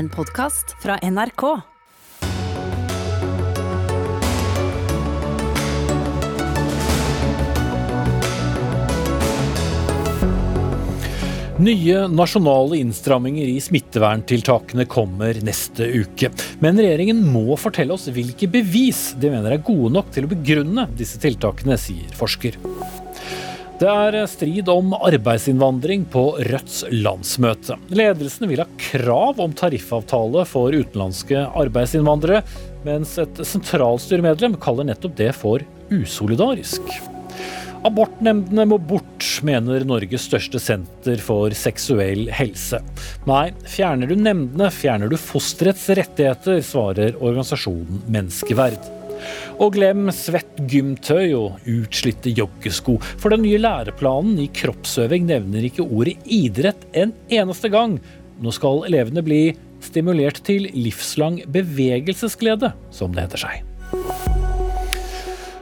[0.00, 1.42] En podkast fra NRK.
[11.60, 16.32] Nye nasjonale innstramminger i smitteverntiltakene kommer neste uke.
[16.64, 20.88] Men regjeringen må fortelle oss hvilke bevis de mener er gode nok til å begrunne
[20.96, 22.56] disse tiltakene, sier forsker.
[23.80, 27.78] Det er strid om arbeidsinnvandring på Rødts landsmøte.
[27.88, 32.42] Ledelsen vil ha krav om tariffavtale for utenlandske arbeidsinnvandrere,
[32.84, 36.92] mens et sentralstyremedlem kaller nettopp det for usolidarisk.
[37.88, 42.84] Abortnemndene må bort, mener Norges største senter for seksuell helse.
[43.24, 48.99] Nei, fjerner du nemndene, fjerner du fosterets rettigheter, svarer organisasjonen Menneskeverd.
[49.60, 55.86] Og glem svett gymtøy og utslitte joggesko, for den nye læreplanen i kroppsøving nevner ikke
[55.86, 57.98] ordet idrett en eneste gang.
[58.40, 59.42] Nå skal elevene bli
[59.84, 64.49] stimulert til livslang bevegelsesglede, som det heter seg.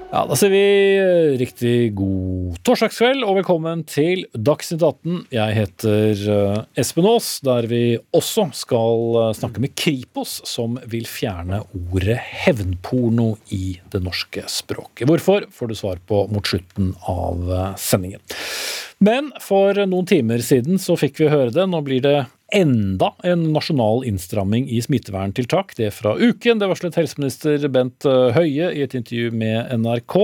[0.08, 0.60] Ja, Da sier vi
[0.96, 5.18] eh, riktig god torsdagskveld og velkommen til Dagsnytt 18.
[5.36, 7.82] Jeg heter eh, Espen Aas, der vi
[8.16, 15.04] også skal eh, snakke med Kripos, som vil fjerne ordet hevnporno i det norske språket.
[15.12, 18.24] Hvorfor får du svar på mot slutten av sendingen.
[19.04, 21.68] Men for noen timer siden så fikk vi høre det.
[21.68, 22.16] Nå blir det
[22.52, 25.74] enda en nasjonal innstramming i smitteverntiltak.
[25.76, 26.60] Det er fra uken.
[26.60, 30.16] Det varslet helseminister Bent eh, Høie i et intervju med NRK.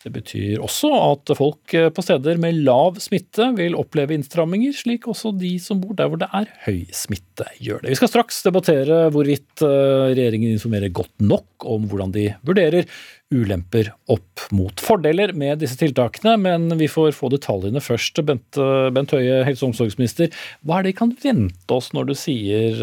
[0.00, 5.04] Det betyr også at folk eh, på steder med lav smitte vil oppleve innstramminger, slik
[5.10, 7.92] også de som bor der hvor det er høy smitte gjør det.
[7.92, 12.88] Vi skal straks debattere hvorvidt eh, regjeringen informerer godt nok om hvordan de vurderer
[13.30, 18.22] ulemper opp mot fordeler med disse tiltakene, men vi får få detaljene først.
[18.26, 18.58] Bent,
[18.96, 20.32] Bent Høie, helse- og omsorgsminister,
[20.64, 22.82] hva er det vi kan vente oss når du sier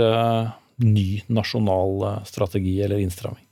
[0.85, 3.43] ny nasjonal strategi eller innstramming?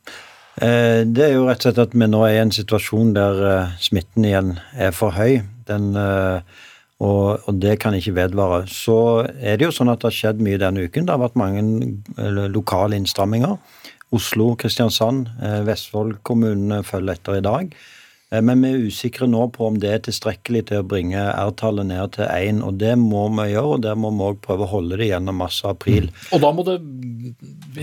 [0.61, 3.41] Uh, det er jo rett og slett at vi nå er i en situasjon der
[3.81, 5.41] smitten igjen er for høy.
[5.65, 8.67] Den, og, og, det kan ikke vedvare.
[8.69, 11.07] Så er det jo sånn at det har skjedd mye denne uken.
[11.07, 11.63] Det har vært mange
[12.53, 13.57] lokale innstramminger.
[14.15, 17.75] Oslo, Kristiansand, eh, Vestfold-kommunene følger etter i dag.
[18.33, 21.87] Eh, men vi er usikre nå på om det er tilstrekkelig til å bringe R-tallet
[21.91, 22.63] ned til 1.
[22.65, 25.39] Og det må vi gjøre, og der må vi òg prøve å holde det gjennom
[25.43, 26.09] mars og april.
[26.09, 26.27] Mm.
[26.37, 26.77] Og da må det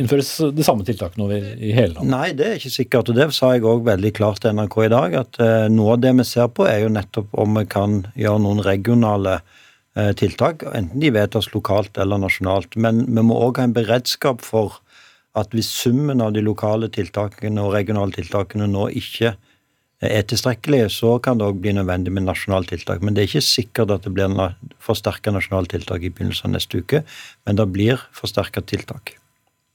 [0.03, 2.13] innføres de samme tiltakene over i hele landet?
[2.13, 3.13] Nei, det er ikke sikkert.
[3.13, 6.05] Og det sa jeg òg veldig klart til NRK i dag, at uh, noe av
[6.05, 10.67] det vi ser på, er jo nettopp om vi kan gjøre noen regionale uh, tiltak.
[10.75, 12.75] Enten de vedtas lokalt eller nasjonalt.
[12.75, 14.81] Men vi må òg ha en beredskap for
[15.39, 19.33] at hvis summen av de lokale tiltakene og regionale tiltakene nå ikke
[20.03, 23.03] er tilstrekkelige, så kan det òg bli nødvendig med nasjonale tiltak.
[23.03, 24.33] Men det er ikke sikkert at det blir
[24.83, 27.05] forsterka nasjonale tiltak i begynnelsen av neste uke.
[27.47, 29.15] Men det blir forsterka tiltak.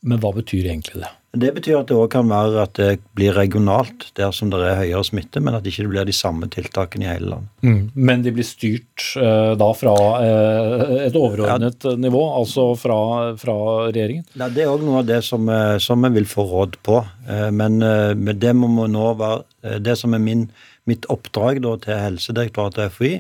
[0.04, 1.14] Men hva betyr egentlig det?
[1.36, 4.80] Det betyr at det òg kan være at det blir regionalt der som det er
[4.80, 7.52] høyere smitte, men at det ikke blir de samme tiltakene i hele landet.
[7.68, 7.82] Mm.
[7.94, 11.96] Men de blir styrt eh, da fra eh, et overordnet ja.
[12.00, 13.00] nivå, altså fra,
[13.42, 13.58] fra
[13.90, 14.24] regjeringen?
[14.40, 15.76] Ja, det er òg noe av det som, uh,
[16.08, 17.02] vi vil få råd på.
[17.28, 20.46] Men, men, det må nå være Det som er min,
[20.88, 23.18] mitt oppdrag da, til Helsedirektoratet og FHI,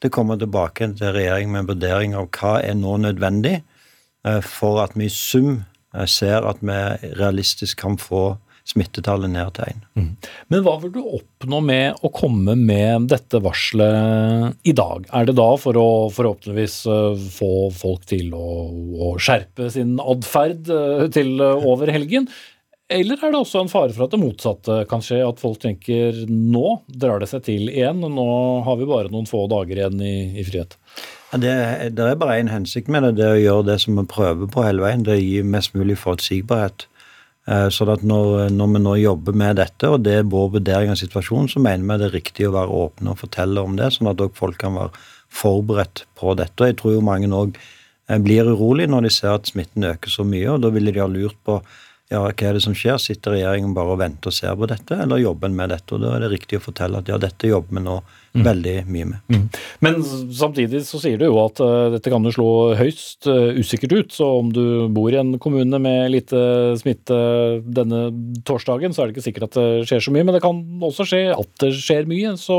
[0.00, 3.58] det kommer tilbake til regjeringen med en vurdering av hva er nå nødvendig
[4.44, 5.60] for at vi i sum
[6.10, 6.78] ser at vi
[7.18, 8.36] realistisk kan få
[8.70, 9.80] smittetallet ned til 1.
[9.98, 10.10] Mm.
[10.52, 15.08] Men hva vil du oppnå med å komme med dette varselet i dag?
[15.16, 18.46] Er det da for å forhåpentligvis eh, få folk til å,
[19.10, 22.28] å skjerpe sin atferd eh, til eh, over helgen?
[22.90, 25.22] Eller er det også en fare for at det motsatte kan skje?
[25.22, 28.28] At folk tenker nå drar det seg til igjen, nå
[28.66, 30.74] har vi bare noen få dager igjen i, i frihet?
[31.30, 31.50] Det,
[31.94, 34.50] det, er bare én hensikt med det, det er å gjøre det som vi prøver
[34.50, 35.04] på hele veien.
[35.06, 36.88] Det gir mest mulig forutsigbarhet.
[37.46, 40.98] Sånn at når, når, vi nå jobber med dette, og det er vår vurdering av
[41.00, 44.10] situasjonen, så mener vi det er riktig å være åpne og fortelle om det, sånn
[44.10, 44.92] at folk kan være
[45.30, 46.58] forberedt på dette.
[46.58, 50.12] Og jeg tror jo mange òg eh, blir urolig når de ser at smitten øker
[50.12, 51.60] så mye, og da ville de ha lurt på
[52.10, 52.96] ja, hva er det som skjer?
[52.98, 55.94] Sitter regjeringen bare og venter og ser på dette, eller jobber en med dette?
[55.94, 58.42] Og Da er det riktig å fortelle at ja, dette jobber vi nå mm.
[58.48, 59.20] veldig mye med.
[59.30, 59.44] Mm.
[59.86, 60.00] Men
[60.34, 62.48] samtidig så sier du jo at uh, dette kan jo slå
[62.80, 64.16] høyst uh, usikkert ut.
[64.16, 66.40] Så om du bor i en kommune med lite
[66.82, 67.20] smitte
[67.78, 68.08] denne
[68.48, 70.26] torsdagen, så er det ikke sikkert at det skjer så mye.
[70.26, 72.34] Men det kan også skje at det skjer mye.
[72.42, 72.56] Så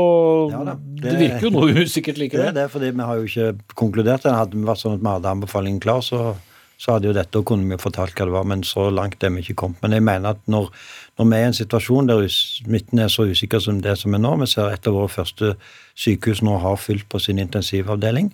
[0.54, 2.48] ja, det, det, virker jo noe usikkert likevel.
[2.48, 4.24] Det er det, fordi vi har jo ikke konkludert.
[4.32, 6.32] Hadde det vært sånn at vi hadde anbefalingen klar, så
[6.82, 9.30] så hadde jo dette og kunne vi fortalt hva det var, men så langt er
[9.30, 9.78] vi ikke kommet.
[9.84, 10.72] Men jeg mener at når,
[11.20, 14.22] når vi er i en situasjon der smitten er så usikker som det som er
[14.24, 15.54] nå Vi ser et av våre første
[15.94, 18.32] sykehus nå har fylt på sin intensivavdeling.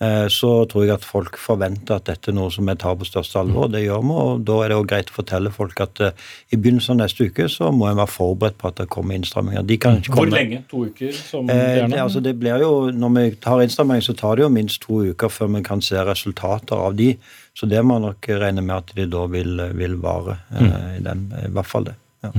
[0.00, 3.04] Eh, så tror jeg at folk forventer at dette er noe som vi tar på
[3.04, 3.66] største alvor.
[3.68, 6.22] Det gjør vi, og da er det også greit å fortelle folk at eh,
[6.54, 9.66] i begynnelsen av neste uke så må en være forberedt på at det kommer innstramminger.
[9.68, 10.30] De kan ikke komme.
[10.30, 10.62] Hvor lenge?
[10.72, 11.12] To uker?
[11.18, 14.50] som Eh, det, altså det blir jo, Når vi tar innstramminger, så tar det jo
[14.56, 17.10] minst to uker før vi kan se resultater av de.
[17.56, 20.38] Så det må nok regne med at de da vil, vil vare.
[20.54, 20.70] mm.
[20.96, 21.96] i, den, I hvert fall det.
[22.20, 22.30] Ja.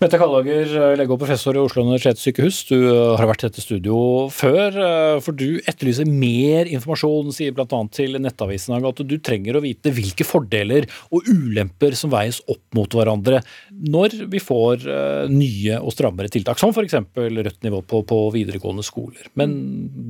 [0.00, 2.60] Mette Kallager, lege og professor i Oslo universitetssykehus.
[2.68, 3.96] Du eh, har vært i dette studio
[4.32, 7.80] før, eh, for du etterlyser mer informasjon, sier bl.a.
[7.92, 12.94] til Nettavisen at du trenger å vite hvilke fordeler og ulemper som veies opp mot
[12.96, 13.42] hverandre
[13.90, 17.00] når vi får eh, nye og strammere tiltak, som f.eks.
[17.18, 19.26] rødt nivå på, på videregående skoler.
[19.34, 19.58] Men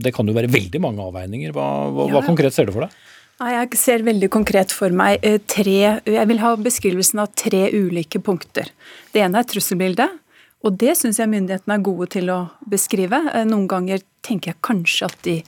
[0.04, 1.56] det kan jo være veldig mange avveininger.
[1.56, 3.00] Hva, hva, Ja, hva konkret ser du for deg?
[3.40, 8.20] Jeg ser veldig konkret for meg eh, tre Jeg vil ha beskrivelsen av tre ulike
[8.20, 8.69] punkter.
[9.14, 10.19] Det ene er trusselbildet.
[10.60, 13.22] Og det syns jeg myndighetene er gode til å beskrive.
[13.32, 15.38] Eh, Noen ganger tenker jeg kanskje at de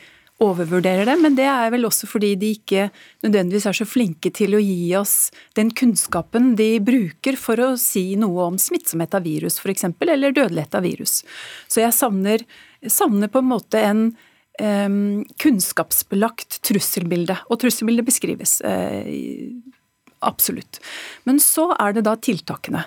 [0.42, 2.88] overvurderer det, men det er vel også fordi de ikke
[3.22, 8.16] nødvendigvis er så flinke til å gi oss den kunnskapen de bruker for å si
[8.18, 11.20] noe om smittsomhet av virus f.eks., eller dødelighet av virus.
[11.68, 12.42] Så jeg savner,
[12.88, 14.06] savner på en måte en
[15.42, 17.38] kunnskapsbelagt trusselbilde.
[17.50, 18.60] Og trusselbildet beskrives.
[18.60, 19.50] eh,
[20.22, 20.78] absolutt.
[21.24, 22.84] Men så er det da tiltakene.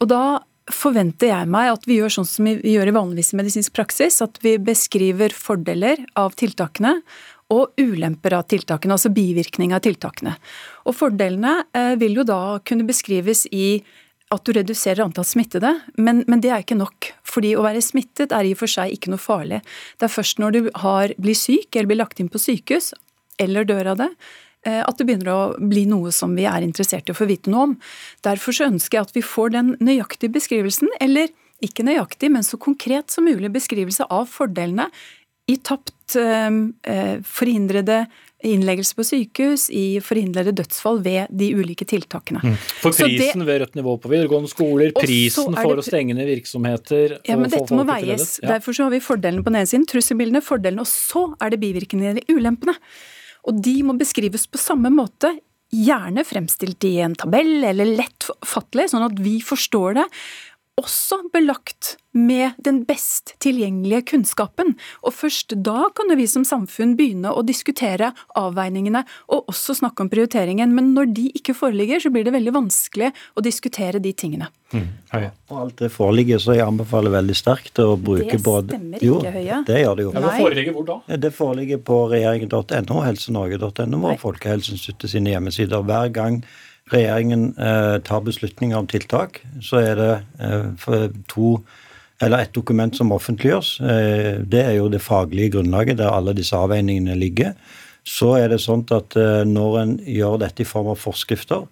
[0.00, 0.24] Og da
[0.72, 4.20] forventer jeg meg at vi gjør sånn som vi gjør i vanligvis i medisinsk praksis,
[4.24, 6.96] at vi beskriver fordeler av tiltakene
[7.52, 10.32] og ulemper av tiltakene, altså bivirkning av tiltakene.
[10.88, 13.82] Og fordelene eh, vil jo da kunne beskrives i
[14.34, 17.10] at du reduserer antall smittede, men, men det er ikke nok.
[17.26, 19.60] Fordi å være smittet er i og for seg ikke noe farlig.
[19.98, 22.92] Det er først når du har, blir syk eller blir lagt inn på sykehus,
[23.42, 24.10] eller dør av det,
[24.66, 27.52] eh, at det begynner å bli noe som vi er interessert i å få vite
[27.52, 27.74] noe om.
[28.26, 31.32] Derfor så ønsker jeg at vi får den nøyaktige beskrivelsen, eller
[31.64, 34.90] ikke nøyaktig, men så konkret som mulig beskrivelse av fordelene
[35.50, 36.50] i tapt eh,
[36.92, 38.04] eh, forhindrede
[38.44, 42.42] innleggelse på sykehus, i forhindrede dødsfall ved de ulike tiltakene.
[42.82, 46.28] For prisen det- ved rødt nivå på videregående skoler, prisen det, for å stenge ned
[46.28, 48.38] virksomheter Ja, men dette må veies.
[48.42, 48.58] Ja.
[48.58, 51.60] Derfor så har vi fordelene på den ene siden, trusselbildene, fordelene, og så er det
[51.60, 52.76] bivirkningene, ulempene.
[53.48, 55.32] Og de må beskrives på samme måte,
[55.74, 60.04] gjerne fremstilt i en tabell eller lett fattelig, sånn at vi forstår det.
[60.80, 64.72] Også belagt med den best tilgjengelige kunnskapen.
[65.06, 70.02] Og først da kan jo vi som samfunn begynne å diskutere avveiningene og også snakke
[70.02, 70.74] om prioriteringen.
[70.74, 74.50] Men når de ikke foreligger, så blir det veldig vanskelig å diskutere de tingene.
[75.14, 75.30] Høie.
[75.52, 79.20] Og alt det foreligger, så jeg anbefaler veldig sterkt å bruke Det både stemmer Jo,
[79.22, 79.62] ikke, Høie.
[79.68, 80.12] det gjør det jo.
[80.16, 81.00] Ja, det foreligger hvor da?
[81.28, 85.86] Det foreligger på regjeringen.no, helsenorge.no og Folkehelseinstituttet sine hjemmesider.
[85.86, 86.42] Hver gang
[86.92, 91.56] regjeringen eh, tar beslutninger om tiltak, så er det eh, to
[92.22, 93.78] eller et dokument som offentliggjøres.
[93.80, 97.56] Eh, det er jo det faglige grunnlaget der alle disse avveiningene ligger.
[98.04, 101.64] Så er det sånn at eh, når en gjør dette i form av forskrifter,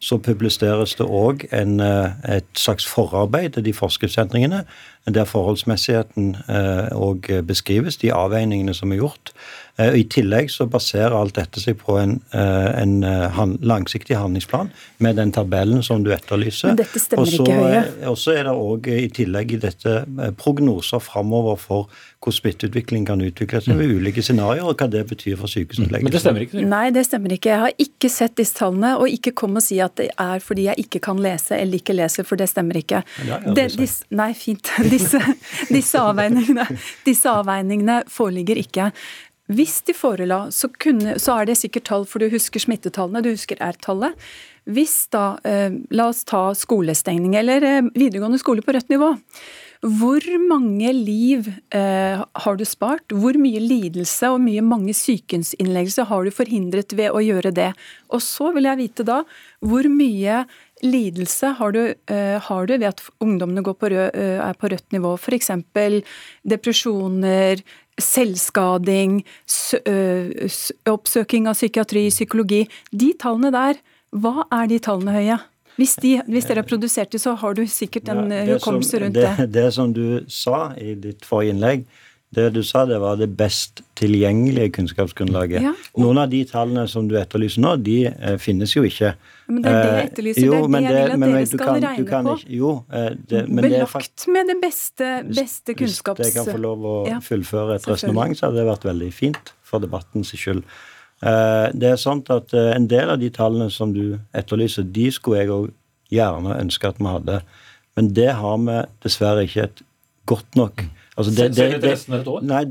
[0.00, 4.62] så publiseres det òg et slags forarbeid til de forskriftsendringene,
[5.04, 6.30] der forholdsmessigheten
[6.96, 9.34] òg beskrives, de avveiningene som er gjort.
[9.80, 14.70] Eh, I tillegg så baserer alt dette seg på en, eh, en eh, langsiktig handlingsplan
[14.98, 16.72] med den tabellen som du etterlyser.
[16.72, 17.82] Men dette stemmer også, ikke, Høie.
[18.10, 19.96] Og så er det òg i tillegg i dette
[20.40, 21.88] prognoser framover for
[22.20, 26.04] hvordan smitteutviklingen kan utvikle seg ved ulike scenarioer, og hva det betyr for sykehusinnleggelser.
[26.04, 26.64] Men det stemmer ikke.
[26.68, 27.52] Nei, det stemmer ikke.
[27.54, 30.66] Jeg har ikke sett disse tallene, og ikke kom og si at det er fordi
[30.68, 33.00] jeg ikke kan lese eller ikke leser, for det stemmer ikke.
[33.24, 34.68] Ja, ja, det Det, disse, nei, fint.
[34.90, 35.20] Disse,
[35.70, 36.64] disse, avveiningene,
[37.06, 38.90] disse avveiningene foreligger ikke.
[39.50, 43.32] Hvis de forela, så, kunne, så er det sikkert tall, for du husker smittetallene, du
[43.32, 44.14] husker R-tallet.
[44.70, 49.16] Hvis da, eh, la oss ta skolestengning eller eh, videregående skole på rødt nivå.
[49.80, 53.14] Hvor mange liv eh, har du spart?
[53.16, 57.70] Hvor mye lidelse og mye mange sykehusinnleggelser har du forhindret ved å gjøre det?
[58.12, 59.22] Og så vil jeg vite da
[59.64, 60.42] hvor mye
[60.84, 61.80] lidelse har du,
[62.12, 65.16] eh, har du ved at ungdommene på rød, eh, er på rødt nivå?
[65.16, 65.50] F.eks.
[66.44, 67.64] depresjoner,
[68.04, 69.20] selvskading,
[70.90, 72.64] oppsøking av psykiatri, psykologi.
[72.92, 73.80] De tallene der,
[74.10, 75.38] hva er de tallene høye?
[75.80, 79.16] Hvis, de, hvis dere har produsert de, så har du sikkert en Ja, hukommelse rundt
[79.16, 79.30] det.
[79.38, 79.46] det.
[79.56, 81.86] Det som du sa i ditt forrige innlegg,
[82.32, 85.62] det du sa det var det best tilgjengelige kunnskapsgrunnlaget.
[85.64, 85.72] Ja.
[85.98, 89.14] Noen av de tallene som du etterlyser nå, de eh, finnes jo ikke.
[89.50, 91.58] Men det er det jeg Eh, etterlyser, det er det jeg vil at dere skal
[91.66, 92.36] kan- regne kan på.
[92.38, 96.46] Ikke, jo, eh, det, men det faktisk Belagt med det beste, beste Hvis jeg kan
[96.54, 97.18] få lov å Ja.
[97.18, 100.62] fullføre et resonnement, så hadde det vært veldig fint for debattens skyld.
[101.22, 105.38] Eh, Det er sant at En del av de tallene som du etterlyser, de skulle
[105.42, 105.72] jeg òg
[106.12, 107.42] gjerne ønske at vi hadde.
[107.96, 109.82] Men det har vi dessverre ikke et
[110.26, 110.84] godt nok
[111.20, 112.22] Altså det, det, det?
[112.48, 112.62] Nei,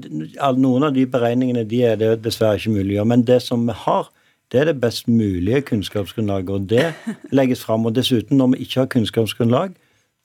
[0.57, 3.09] Noen av de beregningene de er det dessverre ikke mulig å gjøre.
[3.11, 4.09] Men det som vi har,
[4.49, 6.49] det er det best mulige kunnskapsgrunnlaget.
[6.55, 6.87] Og det
[7.37, 7.85] legges fram.
[7.85, 9.77] Og dessuten, når vi ikke har kunnskapsgrunnlag,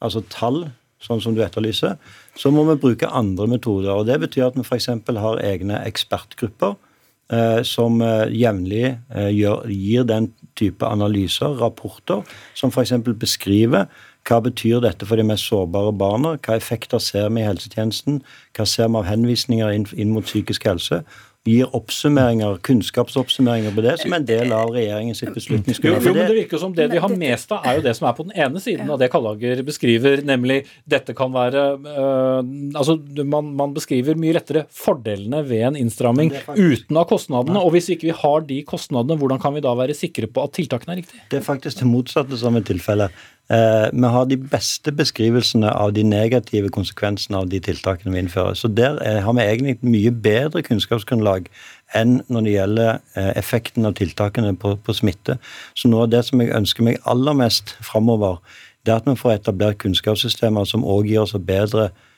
[0.05, 0.65] altså tall,
[1.05, 1.99] sånn som du etterlyser,
[2.39, 3.93] så må vi bruke andre metoder.
[3.93, 4.89] og Det betyr at vi f.eks.
[5.21, 6.73] har egne ekspertgrupper
[7.29, 12.25] eh, som eh, jevnlig eh, gir den type analyser, rapporter,
[12.57, 12.97] som f.eks.
[13.21, 13.91] beskriver
[14.25, 16.37] hva betyr dette for de mest sårbare barna?
[16.41, 18.23] Hva effekter ser vi i helsetjenesten?
[18.57, 21.03] Hva ser vi av henvisninger inn, inn mot psykisk helse?
[21.45, 26.07] gir oppsummeringer, kunnskapsoppsummeringer på det som en del av regjeringens beslutningsgrunnlag.
[26.07, 28.15] Jo, men det virker som det de har mest av, er jo det som er
[28.17, 32.41] på den ene siden av det Kallager beskriver, nemlig dette kan være øh,
[32.75, 32.97] Altså,
[33.29, 37.61] man, man, beskriver mye lettere fordelene ved en innstramming uten av kostnadene.
[37.61, 40.57] Og hvis ikke vi har de kostnadene, hvordan kan vi da være sikre på at
[40.57, 41.27] tiltakene er riktige?
[41.31, 43.13] Det er faktisk det motsatte som er tilfellet.
[43.53, 48.55] Eh, vi har de beste beskrivelsene av de negative konsekvensene av de tiltakene vi innfører.
[48.57, 51.51] Så der er, har vi egentlig et mye bedre kunnskapsgrunnlag
[51.95, 55.37] enn når det gjelder eh, effekten av tiltakene på, på, smitte.
[55.77, 58.41] Så noe av det som jeg ønsker meg aller mest framover,
[58.85, 62.11] det er at vi får etablert kunnskapssystemer som òg gir oss bedre kunnskap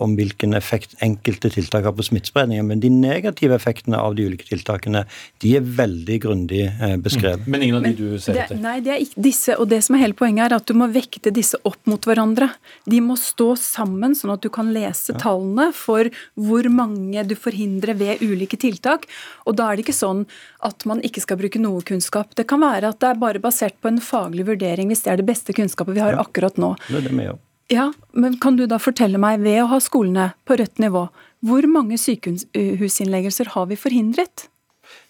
[0.00, 2.66] om hvilken effekt enkelte tiltak har på smittespredningen.
[2.66, 5.04] Men de negative effektene av de ulike tiltakene
[5.42, 7.44] de er veldig grundig eh, beskrevet.
[7.44, 7.50] Mm.
[7.50, 8.56] Men ingen av de du ser etter?
[8.56, 9.56] Nei, det er ikke disse.
[9.58, 12.48] Og det som er hele poenget, er at du må vekte disse opp mot hverandre.
[12.86, 15.20] De må stå sammen, sånn at du kan lese ja.
[15.20, 19.06] tallene for hvor mange du forhindrer ved ulike tiltak.
[19.44, 20.24] Og da er det ikke sånn
[20.64, 22.32] at man ikke skal bruke noe kunnskap.
[22.38, 25.20] Det kan være at det er bare basert på en faglig vurdering, hvis det er
[25.20, 26.24] det beste kunnskapet vi har ja.
[26.24, 26.74] akkurat nå.
[26.88, 27.40] Det er det med, gjør.
[27.70, 31.08] Ja, men Kan du da fortelle meg, ved å ha skolene på rødt nivå,
[31.46, 34.48] hvor mange sykehusinnleggelser har vi forhindret?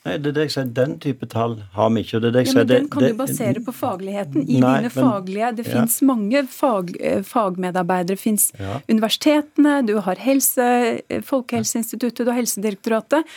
[0.05, 2.21] Nei, det er det jeg sier, Den type tall har vi ikke.
[2.23, 4.93] det er det ja, men Den kan det, du basere på fagligheten i nei, dine
[4.93, 5.73] faglige Det ja.
[5.73, 8.17] fins mange fag, eh, fagmedarbeidere.
[8.17, 8.79] Det fins ja.
[8.88, 10.69] universitetene, du har helse,
[11.09, 13.29] eh, Folkehelseinstituttet, du har Helsedirektoratet.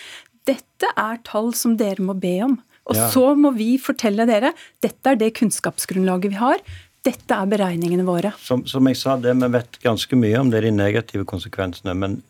[0.48, 2.60] Dette er tall som dere må be om.
[2.92, 4.51] Og så må vi fortelle dere
[4.84, 6.60] dette er det kunnskapsgrunnlaget vi har.
[7.03, 8.29] Dette er beregningene våre.
[8.39, 11.95] Som, som, jeg sa, det Vi vet ganske mye om det er de negative konsekvensene.
[12.00, 12.22] Men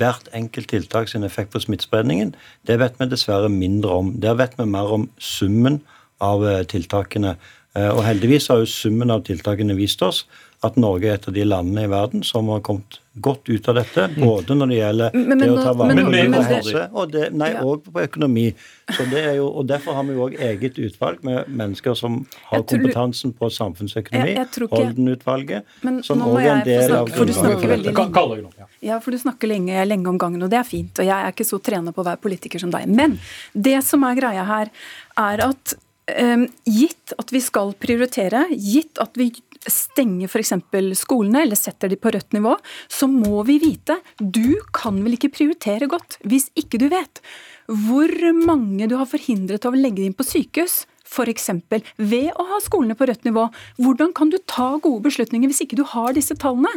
[0.00, 2.34] hvert enkelt tiltak sin effekt på smittespredningen,
[2.66, 4.10] det vet vi dessverre mindre om.
[4.18, 5.78] Der vet vi mer om summen
[6.18, 7.36] av eh, tiltakene.
[7.78, 10.24] Eh, og heldigvis har jo summen av tiltakene vist oss
[10.66, 13.76] at Norge er et av de landene i verden som har kommet godt ut av
[13.78, 14.04] dette.
[14.10, 14.26] Mm.
[14.26, 17.12] Både når det gjelder men, men, det å ta vare på liv og helse, og,
[17.12, 17.62] det, nei, ja.
[17.62, 18.46] og på økonomi.
[18.90, 22.20] Så det er jo, og Derfor har vi jo òg eget utvalg med mennesker som
[22.50, 24.36] har kompetansen på samfunnsøkonomi.
[24.74, 25.78] Holden-utvalget.
[26.06, 28.62] Som òg er en del av grunnlaget.
[28.82, 30.98] Ja, for du snakker lenge, lenge om gangen, og det er fint.
[30.98, 32.88] Og jeg er ikke så trena på å være politiker som deg.
[32.90, 33.18] Men
[33.54, 34.72] det som er greia her,
[35.18, 35.78] er at
[36.16, 39.30] um, gitt at vi skal prioritere, gitt at vi
[39.72, 40.54] stenger f.eks.
[40.98, 42.56] skolene eller setter de på rødt nivå,
[42.88, 47.22] så må vi vite du kan vel ikke prioritere godt hvis ikke du vet
[47.68, 50.86] hvor mange du har forhindret av å legge inn på sykehus.
[51.08, 51.50] F.eks.
[51.96, 53.46] ved å ha skolene på rødt nivå.
[53.80, 56.72] Hvordan kan du ta gode beslutninger hvis ikke du har disse tallene?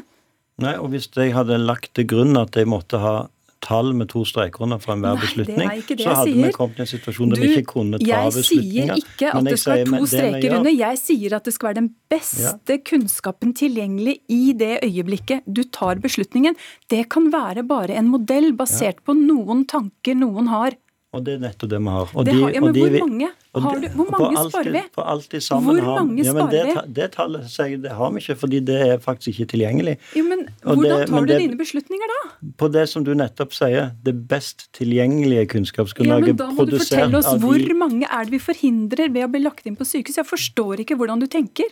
[0.62, 3.15] Nei, og Hvis jeg hadde lagt til grunn at jeg måtte ha
[3.62, 5.70] tall med to streker under for enhver beslutning,
[6.01, 8.91] så hadde vi kommet i en situasjon der vi ikke kunne ta beslutninger.
[8.91, 11.70] Jeg sier ikke at det skal være to streker under, jeg sier at det skal
[11.70, 12.84] være den beste ja.
[12.91, 16.58] kunnskapen tilgjengelig i det øyeblikket du tar beslutningen.
[16.91, 19.06] Det kan være bare en modell basert ja.
[19.10, 20.77] på noen tanker noen har.
[21.12, 22.12] Og det er nettopp det vi har.
[22.15, 24.82] Og de, har ja, men de, hvor mange, har du, hvor mange sparer vi?
[24.96, 26.84] På alt de sammen hvor mange ja, sparer det?
[26.96, 29.98] Det tallet sier det har vi ikke, fordi det er faktisk ikke tilgjengelig.
[30.15, 32.20] Jo, men Hvordan det, tar men du det, dine beslutninger da?
[32.62, 36.56] På det som du nettopp sier, det best tilgjengelige kunnskapsgrunnlaget produsert av de Ja, men
[36.56, 39.68] Da må du fortelle oss hvor mange er det vi forhindrer ved å bli lagt
[39.68, 40.22] inn på sykehus?
[40.22, 41.68] Jeg forstår ikke hvordan du tenker.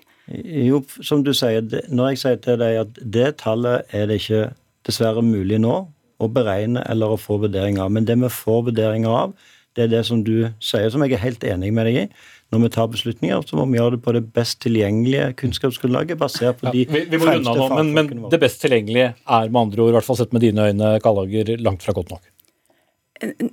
[0.68, 4.50] Jo, som du sier, når jeg sier til deg at det tallet er det ikke
[4.84, 5.78] dessverre mulig nå
[6.20, 7.94] å beregne eller å få vurderinger av.
[7.96, 9.34] Men det vi får vurderinger av,
[9.78, 12.06] det er det som du sier, som jeg er helt enig med deg i.
[12.50, 16.18] Når vi tar beslutninger, så må vi gjøre det på det best tilgjengelige kunnskapsgrunnlaget.
[16.18, 19.54] basert på ja, de vi, vi må unna nå, men, men det best tilgjengelige er
[19.54, 22.26] med andre ord, i hvert fall sett med dine øyne, Kallager, langt fra godt nok?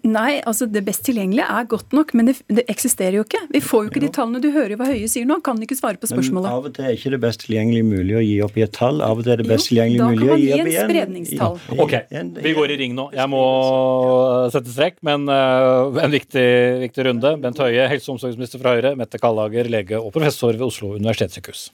[0.07, 3.41] Nei, altså det best tilgjengelige er godt nok, men det, det, eksisterer jo ikke.
[3.51, 4.41] Vi får jo ikke de tallene.
[4.43, 6.47] Du hører jo hva Høie sier nå, kan ikke svare på spørsmålet.
[6.47, 8.75] Men av og til er ikke det best tilgjengelige mulig å gi opp i et
[8.77, 9.01] tall.
[9.05, 10.69] Av og til er det best tilgjengelige mulig å gi opp i en Da kan
[10.69, 11.59] man gi en spredningstall.
[11.87, 11.97] Ok,
[12.47, 13.09] vi går i ring nå.
[13.17, 13.43] Jeg må
[14.55, 16.47] sette strekk, men uh, en viktig,
[16.87, 17.35] viktig runde.
[17.43, 18.95] Bent Høie, helse- og omsorgsminister fra Høyre.
[18.99, 21.71] Mette Kallager, lege og professor ved Oslo universitetssykehus.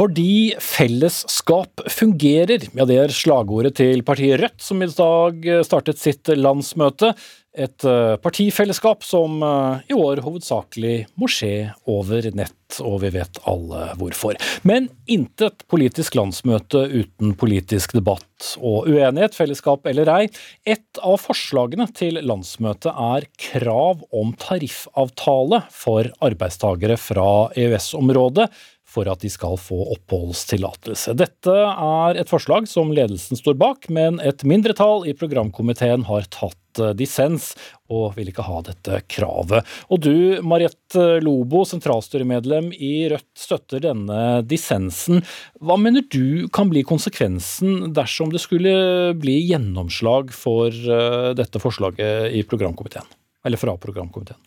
[0.00, 2.62] Fordi fellesskap fungerer.
[2.72, 7.10] Ja, det er slagordet til partiet Rødt, som i dag startet sitt landsmøte.
[7.50, 13.42] Et eh, partifellesskap som eh, i år hovedsakelig må skje over nett, og vi vet
[13.50, 14.38] alle hvorfor.
[14.64, 20.22] Men intet politisk landsmøte uten politisk debatt og uenighet, fellesskap eller ei.
[20.64, 28.48] Et av forslagene til landsmøtet er krav om tariffavtale for arbeidstagere fra EØS-området
[28.90, 31.14] for at de skal få oppholdstillatelse.
[31.18, 36.82] Dette er et forslag som ledelsen står bak, men et mindretall i programkomiteen har tatt
[36.82, 37.52] eh, dissens
[37.90, 39.66] og vil ikke ha dette kravet.
[39.90, 45.22] Og du, Mariette Lobo, sentralstyremedlem i Rødt, støtter denne dissensen.
[45.62, 52.34] Hva mener du kan bli konsekvensen dersom det skulle bli gjennomslag for eh, dette forslaget
[52.34, 53.18] i programkomiteen?
[53.46, 54.40] Eller fra programkomiteen?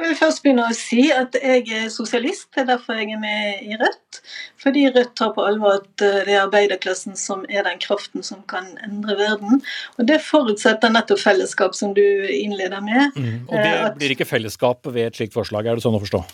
[0.00, 3.20] Jeg vil først begynne å si at jeg er sosialist, det er derfor jeg er
[3.20, 4.20] med i Rødt.
[4.62, 8.40] Fordi Rødt tar på alvor at eh, det er arbeiderklassen som er den kraften som
[8.48, 9.60] kan endre verden.
[10.00, 13.12] Og det forutsetter nettopp fellesskap, som du innleder med.
[13.12, 16.00] Mm, og det eh, blir ikke fellesskap ved et slikt forslag, er det sånn å
[16.00, 16.24] forstå?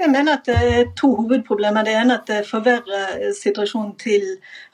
[0.00, 1.84] Jeg mener at det er to hovedproblemer.
[1.84, 4.22] Det ene er at det forverrer situasjonen til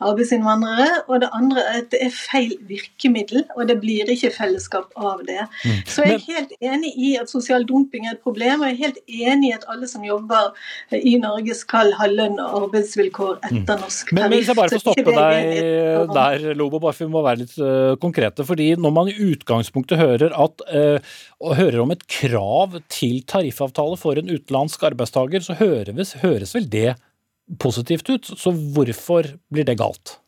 [0.05, 1.03] arbeidsinnvandrere.
[1.11, 5.25] Og det andre er at det er feil virkemiddel, og det blir ikke fellesskap av
[5.27, 5.43] det.
[5.65, 5.81] Mm.
[5.91, 8.83] Så jeg er helt enig i at sosial dumping er et problem, og jeg er
[8.85, 10.55] helt enig i at alle som jobber
[10.95, 13.83] i Norge skal ha lønn og arbeidsvilkår etter mm.
[13.83, 14.21] norsk tariff.
[14.21, 17.59] Men hvis jeg bare får stoppe deg der, Lobo, bare for vi må være litt
[17.59, 18.47] uh, konkrete.
[18.47, 21.19] fordi når man i utgangspunktet hører, at, uh,
[21.59, 26.71] hører om et krav til tariffavtale for en utenlandsk arbeidsgiver, arbeidstaker, så høres, høres vel
[26.71, 26.97] det
[27.59, 28.27] positivt ut.
[28.27, 30.21] Så hvorfor blir det galt?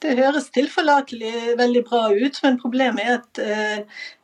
[0.00, 3.80] Det høres tilforlatelig veldig bra ut, men problemet er at eh,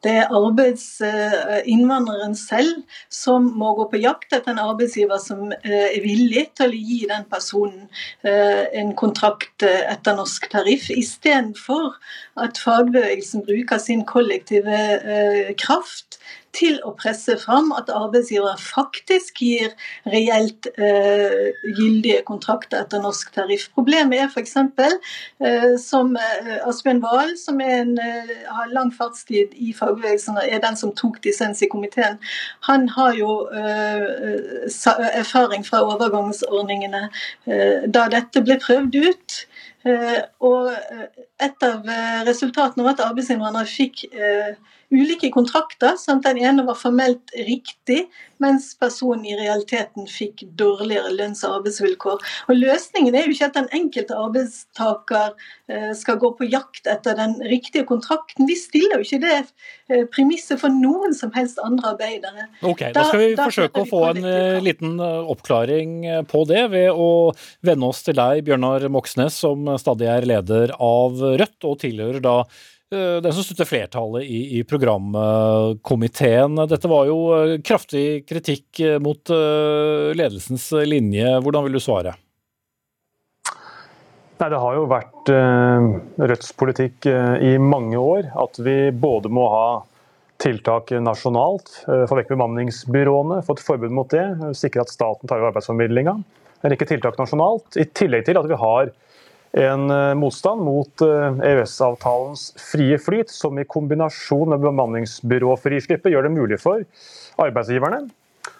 [0.06, 2.80] det er arbeidsinnvandreren selv
[3.12, 7.02] som må gå på jakt etter en arbeidsgiver som eh, er villig til å gi
[7.10, 7.90] den personen
[8.24, 11.92] eh, en kontrakt etter norsk tariff, istedenfor
[12.40, 14.80] at fagbevegelsen bruker sin kollektive
[15.60, 16.16] kraft
[16.56, 19.72] til å presse fram at arbeidsgiver faktisk gir
[20.08, 23.68] reelt eh, gyldige kontrakter etter norsk tariff.
[23.76, 24.56] Problemet er f.eks.
[24.56, 30.78] Eh, som uh, Asbjørn Wahl, som en, uh, har lang fartstid i fagbevegelsen er den
[30.80, 32.18] som tok dissens i komiteen,
[32.68, 33.32] han har jo
[34.66, 37.02] erfaring fra overgangsordningene
[37.92, 39.36] da dette ble prøvd ut.
[40.46, 40.70] Og
[41.46, 41.90] et av
[42.26, 44.06] resultatene var at arbeidsinnvandrere fikk
[44.96, 45.96] ulike kontrakter.
[46.00, 46.24] Sant?
[46.26, 48.06] Den ene var formelt riktig,
[48.42, 52.24] mens personen i realiteten fikk dårligere lønns- og arbeidsvilkår.
[52.50, 55.32] Og Løsningen er jo ikke at den enkelte arbeidstaker
[55.70, 58.48] eh, skal gå på jakt etter den riktige kontrakten.
[58.48, 62.48] Vi stiller jo ikke det eh, premisset for noen som helst andre arbeidere.
[62.62, 66.90] Ok, Da skal vi da, forsøke å få en uh, liten oppklaring på det ved
[66.92, 67.10] å
[67.64, 72.38] vende oss til deg, Bjørnar Moxnes, som stadig er leder av Rødt, og tilhører da
[72.46, 76.54] Eh, den som støtter flertallet i, i, programkomiteen.
[76.70, 79.28] Dette var jo eh, kraftig kritikk eh, mot
[80.14, 81.40] ledelsens linje.
[81.42, 82.14] Hvordan vil du svare?
[84.36, 85.30] Nei, Det har jo vært
[86.30, 89.68] Rødts politikk i mange år at vi både må ha
[90.36, 94.26] tiltak nasjonalt, få vekk bemanningsbyråene, få et forbud mot det,
[94.60, 96.14] sikre at staten tar over arbeidsformidlinga.
[96.60, 98.92] En rekke tiltak nasjonalt, i tillegg til at vi har
[99.56, 106.32] en eh, motstand mot EØS-avtalens eh, frie flyt, som i kombinasjon med bemanningsbyråfrislippet gjør det
[106.34, 106.84] mulig for
[107.40, 108.04] arbeidsgiverne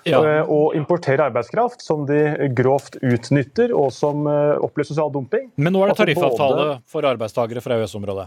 [0.09, 0.18] ja.
[0.18, 5.50] Eh, å importere arbeidskraft som de grovt utnytter, og som opplever sosial dumping.
[5.61, 8.26] Men nå er det tariffavtale for arbeidstakere fra EØS-området?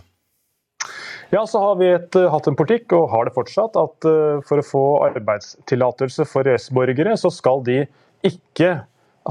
[1.29, 4.07] Ja, så har vi et, hatt en politikk, og har det fortsatt, at
[4.49, 7.83] for å få arbeidstillatelse for EØS-borgere, så skal de
[8.25, 8.79] ikke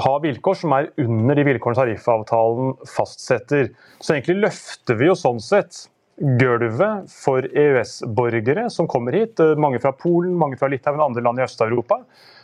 [0.05, 3.71] ha vilkår som er under de vilkårene tariffavtalen fastsetter.
[4.01, 5.87] Så egentlig løfter vi jo sånn sett
[6.19, 11.23] gulvet for EØS-borgere som kommer hit, eh, mange fra Polen, mange fra Litauen og andre
[11.23, 12.01] land i Øst-Europa,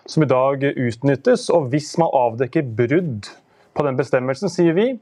[0.06, 1.48] som i dag utnyttes.
[1.50, 3.30] Og hvis man avdekker brudd
[3.74, 4.92] på den bestemmelsen, sier vi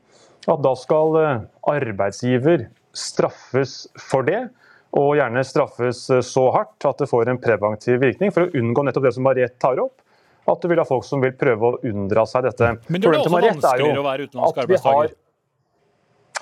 [0.49, 4.49] at da skal eh, arbeidsgiver straffes for det.
[4.93, 8.85] Og gjerne straffes eh, så hardt at det får en preventiv virkning, for å unngå
[8.85, 10.02] nettopp det som Mariette tar opp
[10.51, 12.73] at du vil ha folk som vil prøve å unndra seg dette.
[12.89, 15.15] Men gjør det også vanskeligere å være utenlandsk arbeidstaker?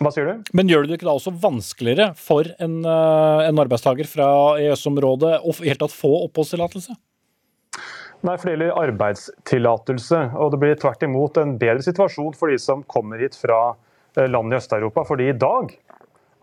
[0.01, 0.51] Hva sier du?
[0.57, 5.53] Men gjør det ikke da også vanskeligere for en, eh, en arbeidstaker fra EØS-området å
[5.61, 6.97] helt tatt få oppholdstillatelse?
[8.21, 10.23] Nei, for det gjelder arbeidstillatelse.
[10.41, 13.75] Og det blir tvert imot en bedre situasjon for de som kommer hit fra
[14.17, 15.05] eh, land i Øst-Europa.
[15.09, 15.77] Fordi i dag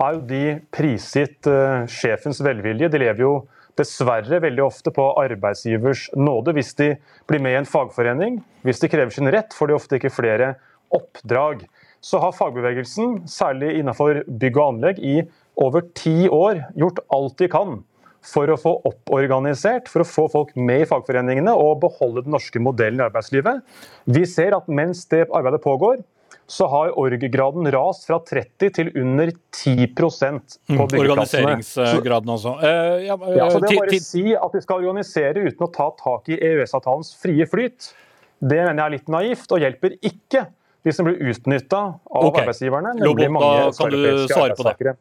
[0.05, 0.43] er jo de
[0.73, 2.89] prisgitt uh, sjefens velvilje.
[2.93, 3.31] De lever jo
[3.79, 6.53] dessverre veldig ofte på arbeidsgivers nåde.
[6.57, 6.93] Hvis de
[7.29, 10.53] blir med i en fagforening, hvis de krever sin rett, får de ofte ikke flere
[10.95, 11.65] oppdrag.
[12.03, 15.21] Så har fagbevegelsen, særlig innenfor bygg og anlegg, i
[15.57, 17.79] over ti år gjort alt de kan
[18.27, 22.59] for å få opporganisert, for å få folk med i fagforeningene og beholde den norske
[22.61, 23.63] modellen i arbeidslivet.
[24.09, 26.01] Vi ser at mens det arbeidet pågår,
[26.47, 31.43] så har org-graden rast fra 30 til under 10% på Mm, byggeplassene.
[31.43, 32.53] Organiseringsgraden, altså.
[32.61, 35.71] Uh, ja, uh, Ja, så det å bare si at vi skal organisere uten å
[35.71, 37.91] ta tak i EØS-avtalens frie flyt,
[38.39, 40.45] det mener jeg er litt naivt, og hjelper ikke
[40.87, 42.45] de som blir utnytta av okay.
[42.45, 44.95] arbeidsgiverne, Lobo, mange da kan du svare på det.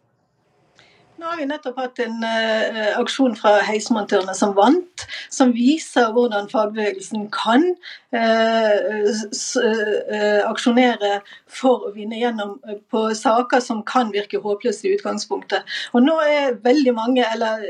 [1.16, 6.48] Nå har vi nettopp hatt en uh, aksjon fra heismontørene som vant, som viser hvordan
[6.50, 7.64] fagbevegelsen kan
[8.12, 12.58] uh, eh, aksjonere for å vinne gjennom
[12.92, 15.64] på saker som kan virke håpløse i utgangspunktet.
[15.96, 17.64] Og nå er veldig mange, eller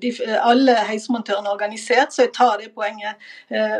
[0.00, 3.14] de, alle heismontørene organisert, så jeg tar det poenget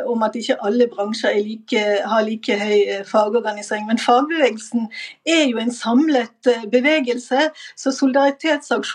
[0.09, 3.87] om at ikke alle bransjer er like, har like høy fagorganisering.
[3.89, 4.83] Men fagbevegelsen
[5.29, 7.41] er jo en samlet bevegelse,
[7.81, 7.91] så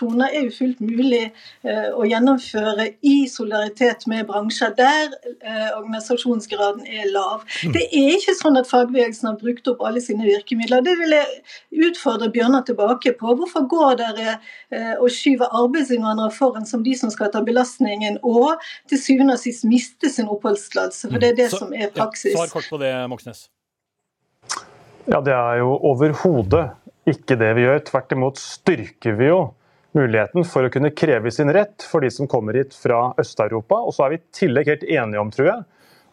[0.00, 1.32] solidaritetsaksjoner er jo fullt mulig
[1.64, 7.44] eh, å gjennomføre i solidaritet med bransjer der eh, organisasjonsgraden er lav.
[7.74, 10.82] Det er ikke sånn at fagbevegelsen har brukt opp alle sine virkemidler.
[10.86, 13.34] Det vil jeg utfordre Bjørnar tilbake på.
[13.40, 14.36] Hvorfor går dere
[14.70, 18.60] eh, og skyver arbeidsinnvandrere foran som de som skal ta belastningen, og
[18.90, 21.10] til syvende og sist miste sin oppholdstillatelse?
[21.10, 22.34] For det er det Så- som er ja, praksis.
[22.36, 23.48] Svar kort på det, Moxnes.
[25.08, 26.70] Ja, Det er jo overhodet
[27.08, 27.80] ikke det vi gjør.
[27.88, 29.40] Tvert imot styrker vi jo
[29.96, 33.80] muligheten for å kunne kreve sin rett for de som kommer hit fra Øst-Europa.
[33.82, 35.64] Og så er vi i tillegg helt enige om, tror jeg,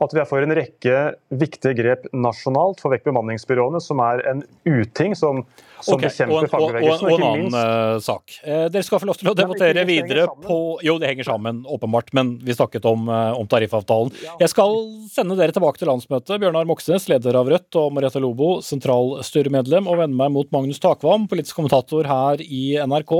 [0.05, 0.97] at vi er for en rekke
[1.41, 2.81] viktige grep nasjonalt.
[2.81, 5.43] Få vekk bemanningsbyråene, som er en uting som,
[5.81, 7.07] som Ok, og, bekjemper en, og, og, fagbevegelsen.
[7.07, 8.35] og en annen minst eh, sak.
[8.43, 11.61] Eh, dere skal få lov til å debattere ikke videre på Jo, det henger sammen,
[11.77, 14.13] åpenbart, men vi snakket om, eh, om tariffavtalen.
[14.41, 14.77] Jeg skal
[15.13, 16.33] sende dere tilbake til landsmøtet.
[16.41, 21.27] Bjørnar Moxnes, leder av Rødt, og Marietta Lobo, sentralstyremedlem, og vende meg mot Magnus Takvam,
[21.29, 23.13] politisk kommentator her i NRK.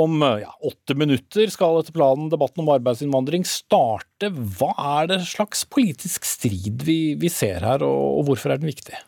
[0.00, 4.30] Om ja, åtte minutter skal etter planen debatten om arbeidsinnvandring starte.
[4.30, 8.70] Hva er det slags politisk strid vi, vi ser her, og, og hvorfor er den
[8.72, 8.98] viktig?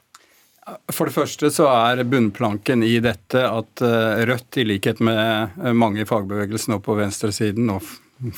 [0.63, 5.19] For det første så er bunnplanken i dette at eh, Rødt, i likhet med
[5.59, 7.83] eh, mange i fagbevegelsen og på venstresiden, og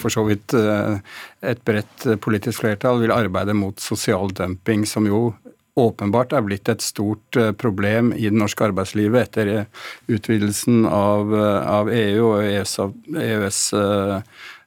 [0.00, 1.02] for så vidt eh,
[1.44, 5.34] et bredt politisk flertall, vil arbeide mot sosial dumping, som jo
[5.76, 9.66] åpenbart er blitt et stort problem i det norske arbeidslivet etter
[10.06, 14.22] utvidelsen av, av EU og EØS-avtalen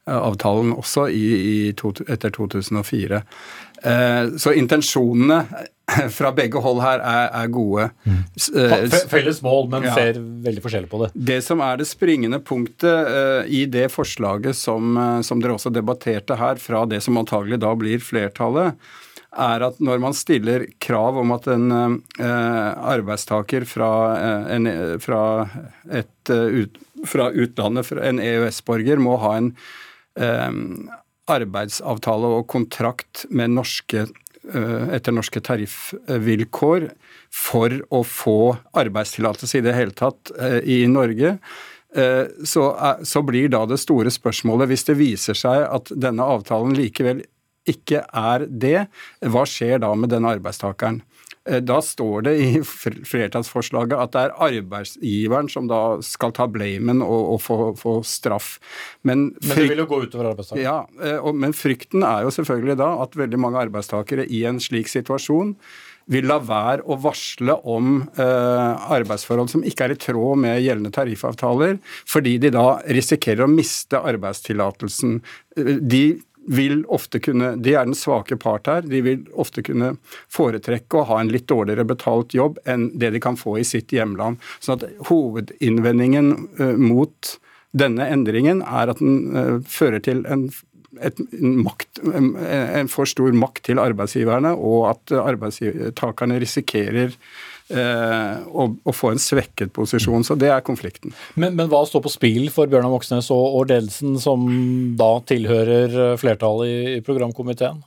[0.07, 1.23] også i,
[1.69, 3.21] i to, etter 2004.
[3.83, 5.41] Eh, Så intensjonene
[6.17, 7.89] fra begge hold her er, er gode.
[8.35, 9.93] S- eh, Felles mål, men Ja.
[9.95, 11.11] ser veldig forskjellig på det.
[11.15, 15.71] det som er det springende punktet eh, i det forslaget som, eh, som dere også
[15.71, 18.75] debatterte her, fra det som antagelig da blir flertallet,
[19.37, 21.71] er at når man stiller krav om at en
[22.19, 24.69] eh, arbeidstaker fra, eh, en,
[25.03, 25.21] fra,
[25.91, 29.75] et, eh, ut, fra utlandet, fra en EØS-borger, må ha en eh,
[31.27, 36.89] arbeidsavtale og kontrakt norske eh, etter norske tariffvilkår
[37.33, 38.39] for å få
[38.77, 41.37] arbeidstillatelse i det hele tatt eh, i Norge,
[41.95, 47.25] eh, så blir da det store spørsmålet, hvis det viser seg at denne avtalen likevel
[47.67, 48.87] ikke er det,
[49.27, 51.01] hva skjer da med denne arbeidstakeren?
[51.47, 57.01] Eh, Da står det i flertallsforslaget at det er arbeidsgiveren som da skal ta blamen
[57.05, 58.57] og, og få, få straff.
[59.07, 60.65] Men, Men det vil jo gå utover arbeidstakeren.
[60.67, 64.59] ja, eh, og, men frykten er jo selvfølgelig da at veldig mange arbeidstakere i en
[64.63, 65.55] slik situasjon
[66.07, 70.91] vil la være å varsle om eh, arbeidsforhold som ikke er i tråd med gjeldende
[70.95, 75.17] tariffavtaler, fordi de da risikerer å miste arbeidstillatelsen.
[75.57, 76.03] Eh, De
[76.47, 78.85] vil ofte kunne, De er den svake part her.
[78.87, 79.95] De vil ofte kunne
[80.31, 83.91] foretrekke å ha en litt dårligere betalt jobb enn det de kan få i sitt
[83.93, 84.39] hjemland.
[84.63, 87.35] Så at Hovedinnvendingen eh, mot
[87.77, 90.47] denne endringen er at den eh, fører til en,
[91.03, 97.13] et, makt, en, for stor makt til arbeidsgiverne, og at arbeidstakerne risikerer
[97.69, 100.25] eh, å, å få en svekket posisjon.
[100.27, 101.15] Så det er konflikten.
[101.35, 104.47] Men, men hva står på spill for Bjørnar Moxnes og, og ledelsen, som
[104.99, 107.83] da tilhører flertallet i, i programkomiteen?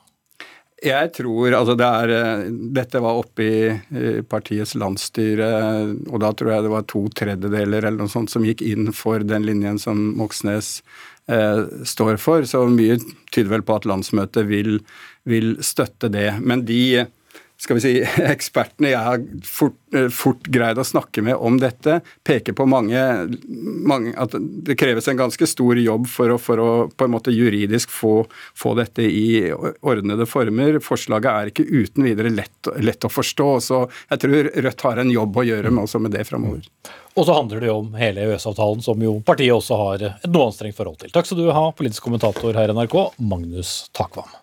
[0.80, 5.50] Jeg tror altså det er, eh, Dette var oppe i partiets landsstyre,
[6.08, 9.20] og da tror jeg det var to tredjedeler eller noe sånt som gikk inn for
[9.20, 10.78] den linjen som Moxnes
[11.28, 12.48] eh, står for.
[12.48, 12.96] Så mye
[13.30, 14.78] tyder vel på at landsmøtet vil,
[15.28, 16.30] vil støtte det.
[16.40, 17.06] Men de
[17.60, 17.92] skal vi si,
[18.34, 23.02] ekspertene jeg har fort, eh, fort, greid å snakke med om dette, peker på mange,
[23.86, 27.34] mange, at det kreves en ganske stor jobb for å, for å på en måte
[27.34, 28.14] juridisk få,
[28.56, 30.80] få, dette i ordnede former.
[30.84, 33.50] Forslaget er ikke uten videre lett, lett, å forstå.
[33.64, 36.64] Så jeg tror Rødt har en jobb å gjøre med, også med det framover.
[37.18, 40.48] Og så handler det jo om hele EØS-avtalen, som jo partiet også har et noe
[40.48, 41.12] anstrengt forhold til.
[41.12, 44.39] Takk skal du ha, politisk kommentator her i NRK, Magnus Takvam.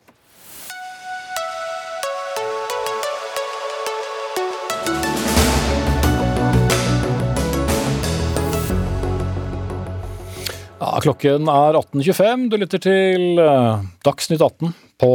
[11.03, 12.43] Klokken er 18.25.
[12.49, 15.09] Du lytter til eh, Dagsnytt 18 på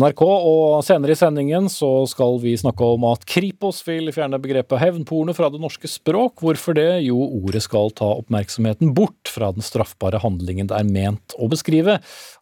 [0.00, 0.22] NRK.
[0.26, 5.34] Og senere i sendingen så skal vi snakke om at Kripos vil fjerne begrepet hevnporno
[5.36, 6.42] fra det norske språk.
[6.42, 6.88] Hvorfor det?
[7.06, 12.00] Jo, ordet skal ta oppmerksomheten bort fra den straffbare handlingen det er ment å beskrive.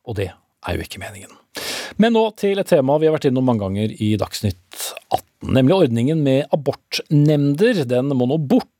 [0.08, 1.34] Og det er jo ikke meningen.
[1.98, 5.76] Men nå til et tema vi har vært innom mange ganger i Dagsnytt 18, nemlig
[5.82, 7.84] ordningen med abortnemnder.
[7.90, 8.70] Den må nå bort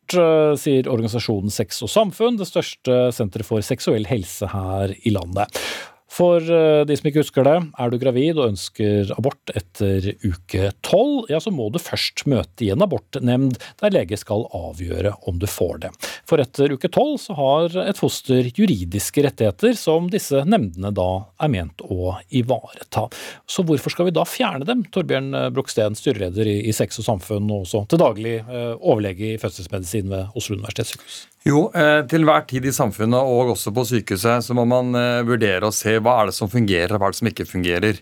[0.60, 5.60] sier organisasjonen Sex og Samfunn, det største senteret for seksuell helse her i landet.
[6.08, 10.70] For eh, de som ikke husker det, er du gravid og ønsker abort etter uke
[10.86, 15.38] tolv, ja, så må du først møte i en abortnemnd der lege skal avgjøre om
[15.40, 15.92] du får det.
[16.28, 21.08] For etter uke tolv så har et foster juridiske rettigheter som disse nemndene da
[21.44, 23.06] er ment å ivareta.
[23.48, 24.86] Så hvorfor skal vi da fjerne dem?
[24.94, 30.08] Torbjørn Broksten, styreleder i Sex og Samfunn og også til daglig eh, overlege i fødselsmedisin
[30.12, 31.26] ved Oslo universitetssykehus.
[31.46, 35.20] Jo, eh, til hver tid i samfunnet og også på sykehuset så må man eh,
[35.26, 38.00] vurdere og se hva er det som fungerer og hva er det som ikke fungerer.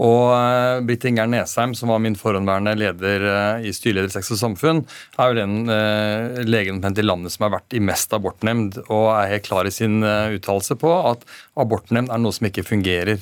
[0.00, 3.26] Og eh, Britt Inger Nesheim, som var min forhåndværende leder
[3.60, 4.82] i styreleder i Sex og Samfunn,
[5.20, 9.46] er jo den legen i landet som har vært i mest abortnemnd, og er helt
[9.46, 11.28] klar i sin uttalelse på at
[11.60, 13.20] abortnemnd er noe som ikke fungerer.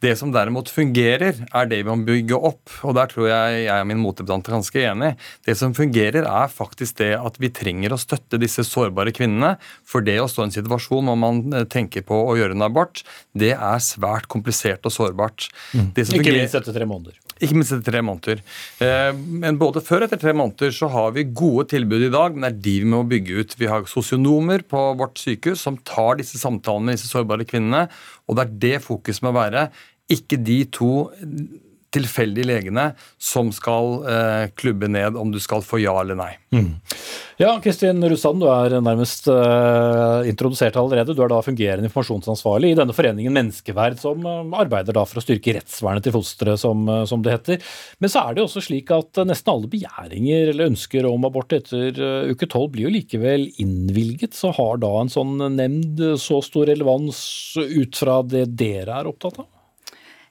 [0.00, 2.72] Det som derimot fungerer, er det vi må bygge opp.
[2.88, 5.10] Og der tror jeg jeg og min motdebattant er ganske enig.
[5.44, 9.56] Det som fungerer, er faktisk det at vi trenger å støtte disse sårbare kvinnene.
[9.84, 12.64] For det å stå i en situasjon hvor man eh, tenker på å gjøre en
[12.64, 13.04] abort,
[13.36, 15.50] det er svært komplisert og sårbart.
[15.76, 15.90] Mm.
[15.92, 17.20] Ikke minst etter tre måneder.
[17.40, 18.40] Ikke minst etter tre måneder.
[18.84, 22.36] Eh, men både før og etter tre måneder så har vi gode tilbud i dag,
[22.36, 23.56] men det er de vi må bygge ut.
[23.60, 27.86] Vi har sosionomer på vårt sykehus som tar disse samtalene med disse sårbare kvinnene,
[28.30, 29.68] og det er det fokuset må være.
[30.10, 31.10] Ikke de to
[31.94, 36.32] tilfeldige legene som skal eh, klubbe ned om du skal få ja eller nei.
[36.54, 36.76] Mm.
[37.40, 41.14] Ja, Kristin Russand, du er nærmest eh, introdusert allerede.
[41.16, 45.24] Du er da fungerende informasjonsansvarlig i denne foreningen Menneskeverd, som eh, arbeider da for å
[45.24, 47.70] styrke rettsvernet til fosteret, som, eh, som, det heter.
[47.98, 51.54] Men så er det jo også slik at nesten alle begjæringer eller ønsker om abort
[51.56, 51.96] etter
[52.30, 54.36] uke tolv blir jo likevel innvilget.
[54.36, 57.22] Så har da en sånn nemnd så stor relevans
[57.56, 59.48] ut fra det dere er opptatt av?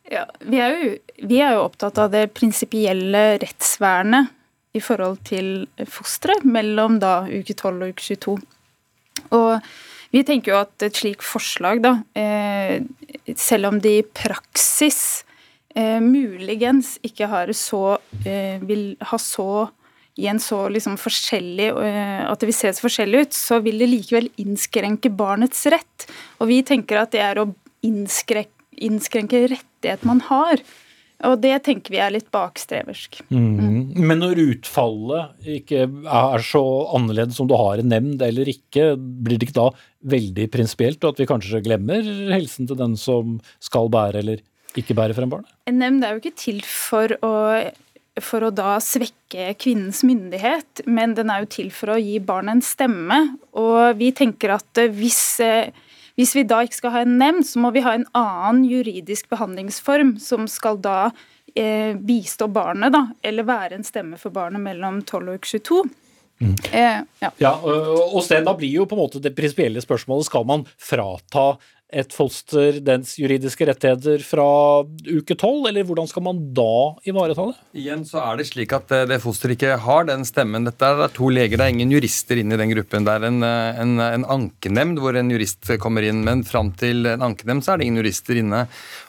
[0.10, 0.93] Ja, vi er, jo,
[1.30, 4.34] vi er jo opptatt av det prinsipielle rettsvernet
[4.74, 8.36] i forhold til fosteret mellom da uke 12 og uke 22.
[9.38, 9.69] Og
[10.13, 12.82] vi tenker jo at et slikt forslag, da, eh,
[13.38, 15.24] selv om det i praksis
[15.76, 19.67] eh, muligens ikke har så eh, vil ha så
[20.19, 23.88] i en så liksom forskjellig At det vil se så forskjellig ut, så vil det
[23.88, 26.10] likevel innskrenke barnets rett.
[26.41, 27.45] Og vi tenker at det er å
[27.88, 30.63] innskrenke innskrenke rettighet man har.
[31.28, 33.20] Og det tenker vi er litt bakstreversk.
[33.28, 33.92] Mm.
[34.00, 36.62] Men når utfallet ikke er så
[36.96, 39.68] annerledes som du har en nemnd eller ikke, blir det ikke da
[40.15, 44.46] veldig prinsipielt, og at vi kanskje glemmer helsen til den som skal bære eller
[44.80, 45.52] ikke bære frem barnet?
[45.68, 47.36] En nemnd er jo ikke til for å,
[48.24, 52.62] for å da svekke kvinnens myndighet, men den er jo til for å gi barnet
[52.62, 53.20] en stemme.
[53.60, 55.76] Og vi tenker at hvis eh,
[56.19, 59.29] hvis vi da ikke skal ha en nemnd, så må vi ha en annen juridisk
[59.32, 61.13] behandlingsform som skal da
[61.55, 65.82] eh, bistå barnet, da, eller være en stemme for barnet mellom 12 og 22.
[66.39, 66.53] Mm.
[66.71, 67.32] Eh, ja.
[67.39, 67.53] ja.
[67.63, 71.53] og Sten, da blir jo på en måte det prinsipielle spørsmålet skal man frata
[71.89, 74.45] et foster dens juridiske rettigheter fra
[75.10, 77.56] uke tolv, eller hvordan skal man da ivareta det?
[77.82, 80.67] Igjen så er det slik at eh, det fosteret ikke har den stemmen.
[80.67, 83.08] Dette er to leger, det er ingen jurister inne i den gruppen.
[83.08, 87.10] Det er en, eh, en, en ankenemnd hvor en jurist kommer inn, men fram til
[87.10, 88.67] en ankenemnd så er det ingen jurister inne.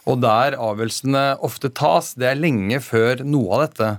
[0.09, 3.90] Og der avgjørelsene ofte tas, det er lenge før noe av dette.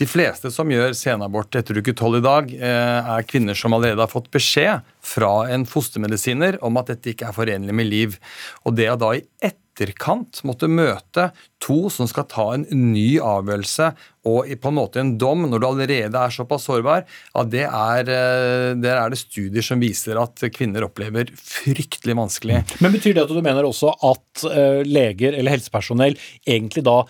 [0.00, 4.00] De fleste som gjør senabort etter uke tolv i dag, eh, er kvinner som allerede
[4.00, 8.20] har fått beskjed fra en fostermedisiner om at dette ikke er forenlig med liv.
[8.64, 11.30] Og det å da i etterkant måtte møte
[11.62, 13.90] to som skal ta en ny avgjørelse
[14.28, 18.12] og på en måte en dom når du allerede er såpass sårbar, at det er,
[18.12, 22.62] eh, der er det studier som viser at kvinner opplever fryktelig vanskelig.
[22.84, 27.00] Men Betyr det at du mener også at uh, leger eller helsepersonell egentlig da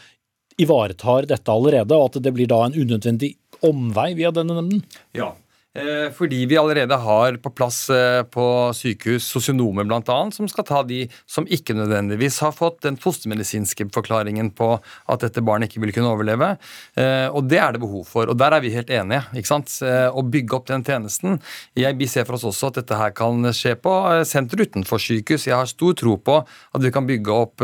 [0.61, 3.35] ivaretar dette allerede, og at det blir da en unødvendig
[3.67, 4.85] omvei via denne nemnden?
[5.17, 5.50] Ja, Eh,
[6.17, 10.17] fordi vi allerede har på plass eh, på sykehus sosionomer bl.a.
[10.35, 15.45] som skal ta de som ikke nødvendigvis har fått den fostermedisinske forklaringen på at dette
[15.47, 16.57] barnet ikke vil kunne overleve.
[16.99, 18.27] Eh, og det er det behov for.
[18.27, 19.23] Og der er vi helt enige.
[19.31, 19.77] ikke sant?
[19.81, 21.39] Å bygge opp den tjenesten.
[21.79, 23.95] Jeg, vi ser for oss også at dette her kan skje på
[24.27, 25.47] senter utenfor sykehus.
[25.47, 27.63] Jeg har stor tro på at vi kan bygge opp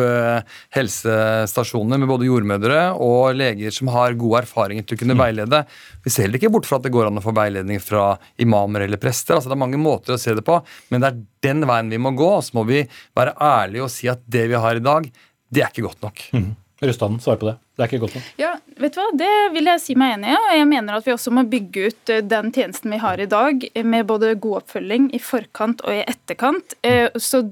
[0.76, 5.22] helsestasjoner med både jordmødre og leger som har gode erfaringer til å kunne mm.
[5.24, 5.62] veilede.
[6.06, 8.08] Vi ser heller ikke bort fra at det går an å få veiledning fra fra
[8.42, 9.38] imamer eller prester.
[9.38, 10.60] Altså Det er mange måter å se det på,
[10.92, 12.30] men det er den veien vi må gå.
[12.44, 12.84] Så må vi
[13.16, 15.08] være ærlige og si at det vi har i dag,
[15.50, 16.24] det er ikke godt nok.
[16.36, 16.52] Mm.
[16.80, 17.54] Rustaden, svar på det.
[17.76, 18.24] Det er ikke godt nok.
[18.36, 19.06] Ja, vet du hva?
[19.16, 20.36] Det vil jeg si meg enig i.
[20.36, 23.28] og Jeg mener at vi også må bygge ut eh, den tjenesten vi har i
[23.32, 26.76] dag, med både god oppfølging i forkant og i etterkant.
[26.84, 27.46] Eh, så,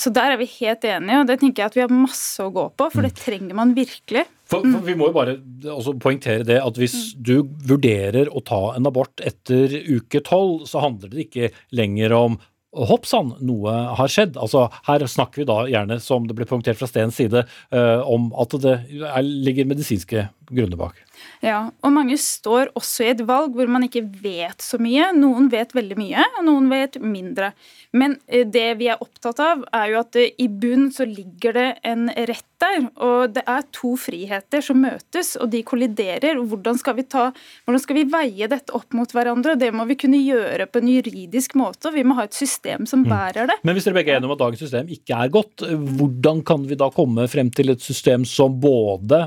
[0.00, 2.52] så der er vi helt enige, og det tenker jeg at vi har masse å
[2.54, 3.20] gå på, for det mm.
[3.20, 4.24] trenger man virkelig.
[4.52, 5.36] For, for Vi må jo bare
[5.72, 7.20] også poengtere det at hvis mm.
[7.28, 7.34] du
[7.68, 12.40] vurderer å ta en abort etter uke tolv, så handler det ikke lenger om
[12.72, 14.38] Hopp sann, noe har skjedd.
[14.40, 18.30] Altså, her snakker vi da gjerne, som det ble punktert fra Stens side, uh, om
[18.40, 21.02] at det er, ligger medisinske grunner bak.
[21.42, 25.08] Ja, og mange står også i et valg hvor man ikke vet så mye.
[25.16, 27.50] Noen vet veldig mye, og noen vet mindre.
[27.98, 31.66] Men eh, det vi er opptatt av, er jo at i bunn så ligger det
[31.88, 32.86] en rett der.
[33.02, 36.38] Og det er to friheter som møtes, og de kolliderer.
[36.38, 37.26] og Hvordan skal vi, ta,
[37.66, 39.58] hvordan skal vi veie dette opp mot hverandre?
[39.58, 42.86] Det må vi kunne gjøre på en juridisk måte, og vi må ha et system
[42.86, 43.10] som mm.
[43.10, 43.58] bærer det.
[43.66, 45.66] Men hvis dere begge er enige om at dagens system ikke er godt,
[45.98, 49.24] hvordan kan vi da komme frem til et system som både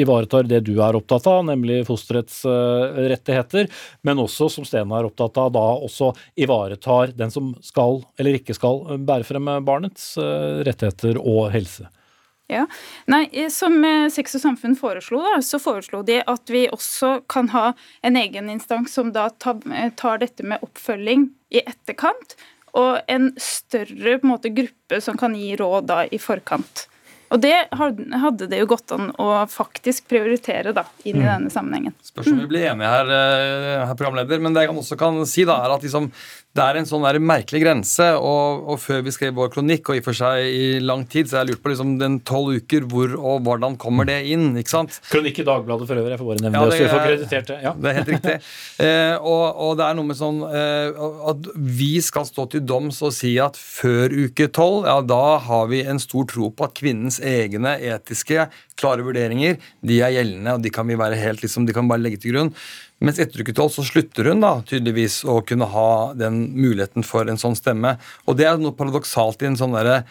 [0.00, 3.68] ivaretar det du er opptatt av, nemlig fosterets uh, rettigheter,
[4.06, 8.56] men også, som Stena er opptatt av, da også ivaretar den som skal eller ikke
[8.56, 11.88] skal eh, bære frem barnets uh, rettigheter og helse.
[12.52, 12.66] Ja,
[13.08, 13.78] Nei, Som
[14.12, 17.70] Sex og Samfunn foreslo, da, så foreslo de at vi også kan ha
[18.04, 22.36] en egen instans som da tar dette med oppfølging i etterkant,
[22.76, 26.84] og en større på en måte, gruppe som kan gi råd da i forkant.
[27.34, 31.26] Og det hadde det jo gått an å faktisk prioritere da, inn i mm.
[31.26, 31.96] denne sammenhengen.
[32.06, 34.42] Spørs om vi blir enige her, her, programleder.
[34.44, 36.12] Men det jeg også kan si, da, er at liksom,
[36.54, 38.06] det er en sånn der merkelig grense.
[38.14, 41.26] Og, og, før vi skrev vår kronikk, og i og for seg i lang tid,
[41.26, 44.52] så har jeg lurt på liksom, den tolv uker, hvor og hvordan kommer det inn?
[44.60, 45.00] ikke sant?
[45.10, 46.76] Kronikk i Dagbladet for øvrig, jeg får bare nevne ja, det.
[46.76, 47.58] så vi får kreditert det.
[47.64, 47.74] Ja.
[47.74, 48.36] Det er helt riktig.
[48.86, 51.02] eh, og, og, det er noe med sånn eh,
[51.34, 55.66] at vi skal stå til doms og si at før uke tolv, ja da har
[55.72, 58.46] vi en stor tro på at kvinnens egne etiske,
[58.78, 62.02] klare vurderinger, de er gjeldende, og de kan vi være helt liksom, de kan bare
[62.02, 62.54] legge til grunn.
[63.04, 65.88] Mens etter uke tolv så slutter hun da tydeligvis å kunne ha
[66.18, 67.96] den muligheten for en sånn stemme.
[68.24, 70.02] Og det er noe paradoksalt i en sånn derre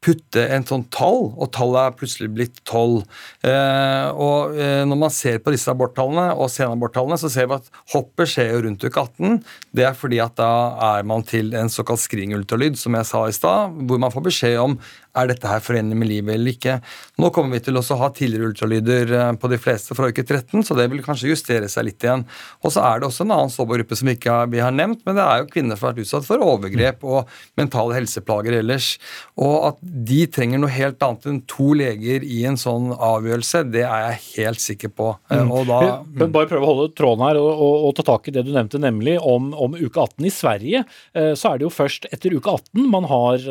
[0.00, 3.02] putte en sånn tall, og tallet er plutselig blitt tolv.
[3.44, 7.68] Eh, og eh, når man ser på disse aborttallene og senaborttallene, så ser vi at
[7.92, 9.42] hoppet skjer jo rundt uke 18.
[9.76, 10.50] Det er fordi at da
[10.94, 14.56] er man til en såkalt screening-ultralyd, som jeg sa i stad, hvor man får beskjed
[14.62, 14.78] om
[15.18, 16.76] er dette her forenlig med livet eller ikke.
[17.20, 20.62] Nå kommer vi til å ha tidligere ultralyder eh, på de fleste fra uke 13,
[20.66, 22.24] så det vil kanskje justere seg litt igjen.
[22.64, 25.02] Og så er det også en annen sårbar som vi ikke har, vi har nevnt,
[25.06, 28.92] men det er jo kvinner som har vært utsatt for overgrep og mentale helseplager ellers.
[29.40, 33.84] Og at de trenger noe helt annet enn to leger i en sånn avgjørelse, det
[33.86, 35.10] er jeg helt sikker på.
[35.32, 35.54] Eh, mm.
[35.56, 36.26] Og da, mm.
[36.30, 38.80] Bare prøve å holde tråden her og, og, og, ta tak i det du nevnte,
[38.82, 40.28] nemlig om, om uke 18.
[40.28, 43.42] I Sverige eh, så er det jo først etter uke 18 man har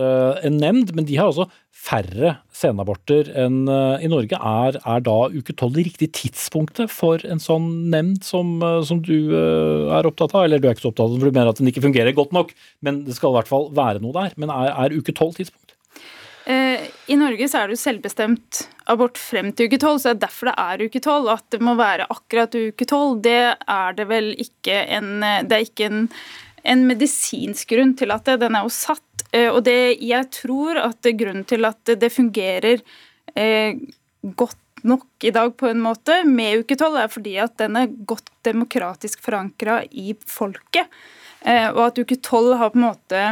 [0.45, 1.48] en nemnd, men de har altså
[1.79, 4.35] færre senaborter enn eh, i Norge.
[4.35, 9.01] Er, er da uke tolv det riktige tidspunktet for en sånn nemnd som, eh, som,
[9.05, 10.45] du eh, er opptatt av?
[10.45, 12.15] Eller du er ikke så opptatt av den, for du mener at den ikke fungerer
[12.17, 12.53] godt nok,
[12.85, 14.35] men det skal i hvert fall være noe der.
[14.41, 15.65] Men er, er uke tolv tidspunkt?
[16.49, 20.21] I Norge så er det jo selvbestemt abort frem til uke tolv, så det er
[20.23, 21.27] derfor det er uke tolv.
[21.29, 25.67] At det må være akkurat uke tolv, det er det vel ikke en Det er
[25.67, 26.07] ikke en
[26.63, 29.25] en medisinsk grunn til at den er jo satt.
[29.31, 32.81] Eh, og det, jeg tror at grunnen til at det fungerer
[33.35, 33.77] eh,
[34.23, 37.91] godt nok i dag på en måte med uke tolv, er fordi at den er
[38.07, 40.87] godt demokratisk forankra i folket.
[41.41, 43.23] Eh, og at uke tolv har på en måte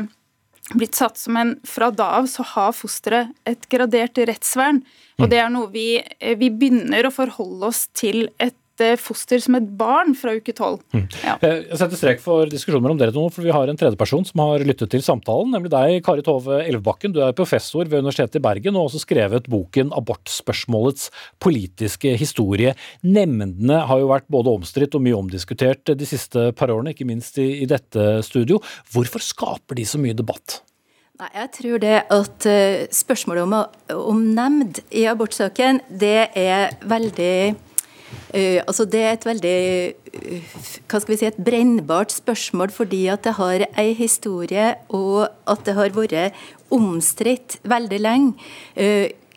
[0.75, 4.81] blitt satt som en Fra da av så har fosteret et gradert rettsvern.
[5.17, 5.29] Og mm.
[5.31, 8.57] det er noe vi, vi begynner å forholde oss til et
[9.01, 10.81] foster som et barn fra uke tolv.
[10.93, 11.05] Mm.
[11.23, 11.35] Ja.
[11.41, 14.43] Eh, jeg setter strek for diskusjonen mellom dere to, for vi har en tredjeperson som
[14.43, 17.15] har lyttet til samtalen, nemlig deg, Kari Tove Elvebakken.
[17.15, 21.09] Du er professor ved Universitetet i Bergen og har også skrevet boken 'Abortspørsmålets
[21.43, 22.75] politiske historie'.
[23.03, 27.37] Nemndene har jo vært både omstridt og mye omdiskutert de siste par årene, ikke minst
[27.41, 28.61] i, i dette studio.
[28.93, 30.61] Hvorfor skaper de så mye debatt?
[31.17, 33.53] Nei, Jeg tror det at uh, spørsmålet om,
[34.13, 37.55] om nemnd i abortsaken, det er veldig
[38.33, 39.59] uh, Altså det er et veldig
[40.15, 40.55] uh,
[40.87, 45.63] hva skal vi si, et brennbart spørsmål fordi at det har ei historie, og at
[45.67, 46.43] det har vært
[46.73, 48.35] omstridt veldig lenge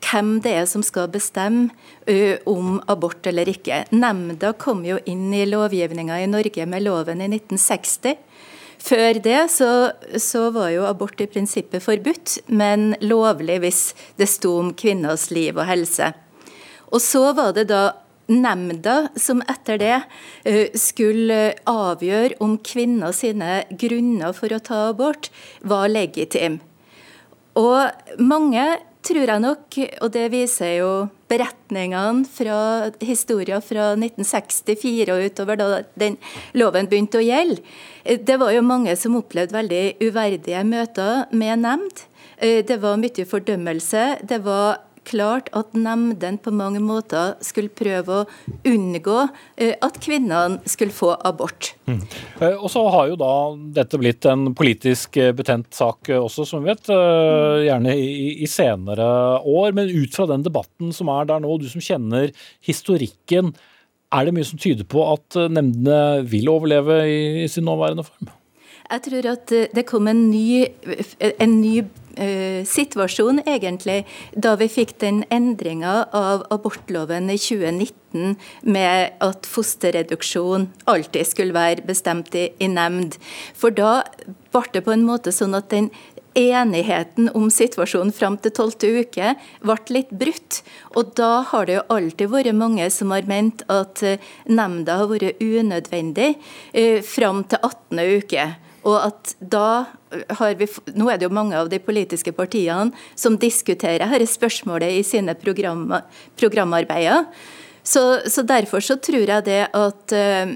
[0.01, 1.69] hvem det er som skal bestemme
[2.49, 3.85] om abort eller ikke.
[3.93, 8.17] Nemnda kom jo inn i lovgivninga i Norge med loven i 1960.
[8.81, 13.81] Før det så, så, var jo abort i prinsippet forbudt, men lovlig hvis
[14.17, 16.09] det sto om kvinners liv og helse.
[16.91, 17.83] Og så var det da
[18.31, 19.97] nemnda som etter det
[20.47, 25.29] uh, skulle avgjøre om kvinner sine grunner for å ta abort
[25.67, 26.61] var legitime.
[27.59, 28.63] Og mange
[29.03, 30.91] tror jeg nok, og det viser jo
[31.31, 35.67] beretningene fra historier fra 1964 og utover da
[35.99, 36.17] den
[36.57, 37.63] loven begynte å gjelde.
[38.03, 42.05] Det var jo mange som opplevde veldig uverdige møter med nemnd.
[42.41, 44.05] Det var mye fordømmelse.
[44.27, 48.25] Det var klart at nemnden på mange måter skulle prøve å
[48.67, 49.17] unngå
[49.57, 51.73] eh, at kvinnene skulle få abort.
[51.89, 52.01] Mm.
[52.39, 53.33] Eh, og så har jo da
[53.81, 56.91] dette blitt en politisk eh, betent sak også, som vi vet.
[56.91, 59.07] Gjerne i, i senere
[59.47, 59.71] år.
[59.77, 62.31] Men ut fra den debatten som er der nå, du som kjenner
[62.65, 63.53] historikken,
[64.11, 68.31] er det mye som tyder på at nemndene vil overleve i, i sin nåværende form?
[68.91, 70.65] Jeg tror at det kom en ny,
[71.39, 71.77] en ny
[72.17, 74.03] uh, situasjon, egentlig,
[74.35, 78.35] da vi fikk den endringa av abortloven i 2019
[78.67, 83.15] med at fosterreduksjon alltid skulle være bestemt i, i nemnd.
[83.55, 84.01] For da
[84.51, 85.91] ble det på en måte sånn at den
[86.37, 89.33] enigheten om situasjonen fram til tolvte uke
[89.63, 90.61] ble litt brutt.
[90.95, 95.11] Og da har det jo alltid vært mange som har ment at eh, nemnda har
[95.11, 96.33] vært unødvendig
[96.73, 98.03] eh, fram til 18.
[98.21, 98.49] uke.
[98.87, 99.85] Og at da
[100.39, 100.67] har vi,
[100.97, 105.35] Nå er det jo mange av de politiske partiene som diskuterer dette spørsmålet i sine
[105.37, 105.87] program,
[106.39, 107.27] programarbeider.
[107.83, 110.51] Så, så, derfor så tror jeg det at uh,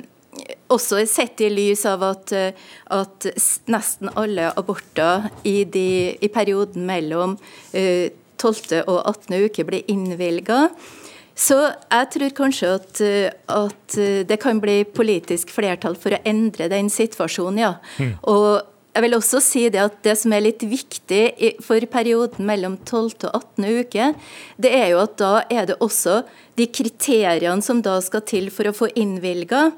[0.73, 3.29] også sett i lys av at, uh, at
[3.71, 8.83] nesten alle aborter i, de, i perioden mellom uh, eh, 12.
[8.83, 9.37] og 18.
[9.47, 10.67] uke blir innvilga,
[11.35, 16.21] så jeg tror kanskje at, eh, at, eh, det kan bli politisk flertall for å
[16.23, 17.73] endre den situasjonen, ja.
[17.99, 18.13] Mm.
[18.23, 18.61] Og
[18.95, 23.27] jeg vil også si det at det som er litt viktig for perioden mellom 12.
[23.27, 23.65] og 18.
[23.83, 24.15] uke,
[24.57, 26.21] det er jo at da er det også
[26.55, 29.73] de kriteriene som da skal til for å få innvilga,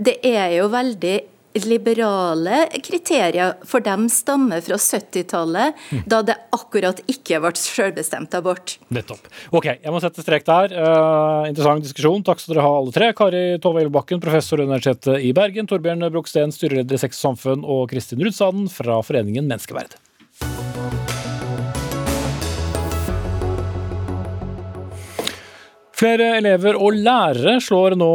[0.00, 1.18] det er jo veldig
[1.54, 6.04] liberale kriterier, for dem stammer fra 70-tallet, mm.
[6.10, 8.76] da det akkurat ikke ble selvbestemt abort.
[8.92, 9.28] Nettopp.
[9.52, 10.76] Ok, jeg må sette strek der.
[10.76, 12.24] Uh, interessant diskusjon.
[12.26, 13.10] Takk skal dere ha alle tre.
[13.16, 15.68] Kari Tove Elbakken, professor ved Universitetet i Bergen.
[15.70, 17.66] Torbjørn Broksten, styreleder i Sex og Samfunn.
[17.66, 20.01] Og Kristin Rudsaden fra Foreningen Menneskeverd.
[26.02, 28.14] Flere elever og lærere slår nå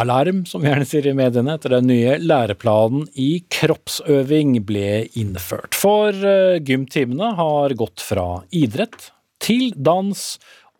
[0.00, 5.76] alarm, som vi gjerne sier i mediene, etter den nye læreplanen i kroppsøving ble innført.
[5.76, 8.24] For eh, gymtimene har gått fra
[8.56, 9.10] idrett
[9.44, 10.22] til dans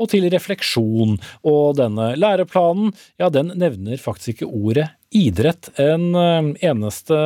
[0.00, 6.70] og til refleksjon, og denne læreplanen, ja, den nevner faktisk ikke ordet idrett en eh,
[6.70, 7.18] eneste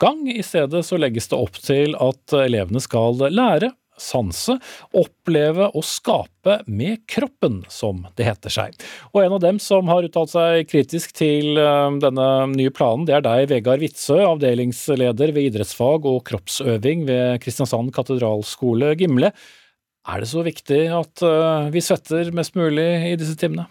[0.00, 0.24] gang.
[0.32, 4.56] I stedet så legges det opp til at elevene skal lære sanse,
[4.96, 8.76] oppleve og skape med kroppen, som det heter seg.
[9.12, 13.18] Og en av dem som har uttalt seg kritisk til eh, denne nye planen, det
[13.18, 19.32] er deg, Vegard Witzøe, avdelingsleder ved idrettsfag og kroppsøving ved Kristiansand katedralskole Gimle.
[20.08, 23.68] Er det så viktig at eh, vi svetter mest mulig i disse timene?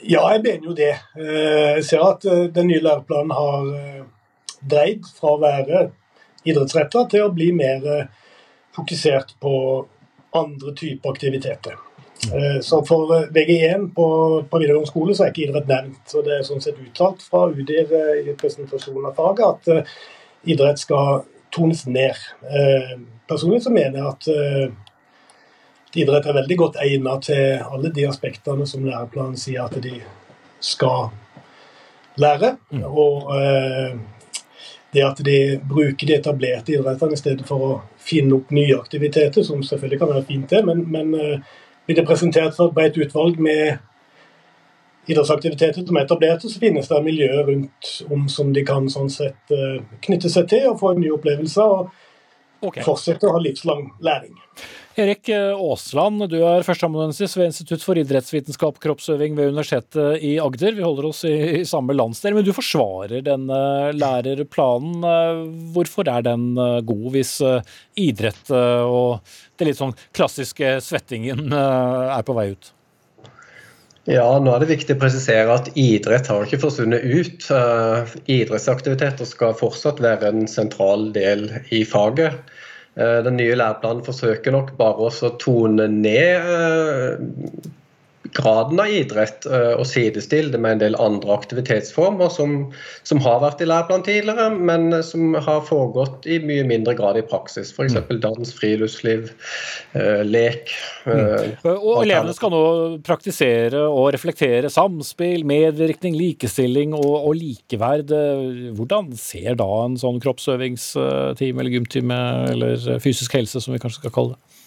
[0.00, 0.94] Ja, jeg mener jo det.
[1.18, 3.70] Eh, jeg ser at den nye læreplanen har
[4.60, 5.86] dreid fra å være
[6.48, 7.84] idrettsretta til å bli mer
[8.76, 9.86] fokusert på
[10.30, 11.74] andre typer aktiviteter.
[12.24, 14.06] Eh, så For VG1 på,
[14.50, 16.02] på videregående skole så er ikke idrett nevnt.
[16.06, 19.90] så Det er sånn sett uttalt fra UDIR eh, i presentasjonen av faget at
[20.50, 22.16] idrett skal tones ned.
[23.28, 24.28] Personlig så mener jeg at
[25.98, 29.96] idrett er veldig godt egnet til alle de aspektene som læreplanen sier at de
[30.62, 31.10] skal
[32.22, 32.54] lære.
[32.70, 32.86] Mm.
[32.86, 33.34] Og
[34.94, 37.72] det at de bruker de etablerte idrettene i stedet for å
[38.10, 41.54] finne opp nye aktiviteter, som selvfølgelig kan være fint, det, men, men uh,
[41.86, 43.78] blir det presentert for et bredt utvalg med
[45.10, 49.54] idrettsaktiviteter som er etablerte, så finnes det miljøer rundt om som de kan sånn sett
[49.54, 51.64] uh, knytte seg til og få en ny opplevelse.
[51.64, 51.90] og
[52.60, 52.84] okay.
[52.84, 54.36] fortsette å ha livslang læring.
[55.00, 60.74] Erik Aasland, du er førsteamanuensis ved Institutt for idrettsvitenskap og kroppsøving ved Universitetet i Agder.
[60.76, 63.60] Vi holder oss i, samme landsdel, men du forsvarer denne
[63.96, 65.06] lærerplanen.
[65.72, 66.52] Hvorfor er den
[66.84, 67.38] god, hvis
[67.96, 69.24] idrett og
[69.56, 72.72] det litt sånn klassiske svettingen er på vei ut?
[74.10, 77.46] Ja, nå er det viktig å presisere at idrett har ikke forsvunnet ut.
[78.26, 82.36] idrettsaktiviteter skal fortsatt være en sentral del i faget.
[83.00, 87.70] Eh, den nye læreplanen forsøker nok bare å tone ned eh,
[88.36, 92.54] graden av idrett eh, og sidestille det med en del andre aktivitetsformer som,
[93.06, 97.24] som har vært i læreplanen tidligere, men som har foregått i mye mindre grad i
[97.26, 97.72] praksis.
[97.74, 97.96] F.eks.
[98.00, 98.20] Mm.
[98.22, 99.30] dans, friluftsliv,
[99.98, 100.74] eh, lek.
[101.06, 101.18] Mm.
[101.18, 102.62] Eh, og elevene skal nå
[103.06, 108.14] praktisere og reflektere samspill, medvirkning, likestilling og, og likeverd.
[108.78, 112.22] Hvordan ser da en sånn kroppsøvingstime eller gymtime
[112.54, 114.59] eller fysisk helse, som vi kanskje skal kalle det?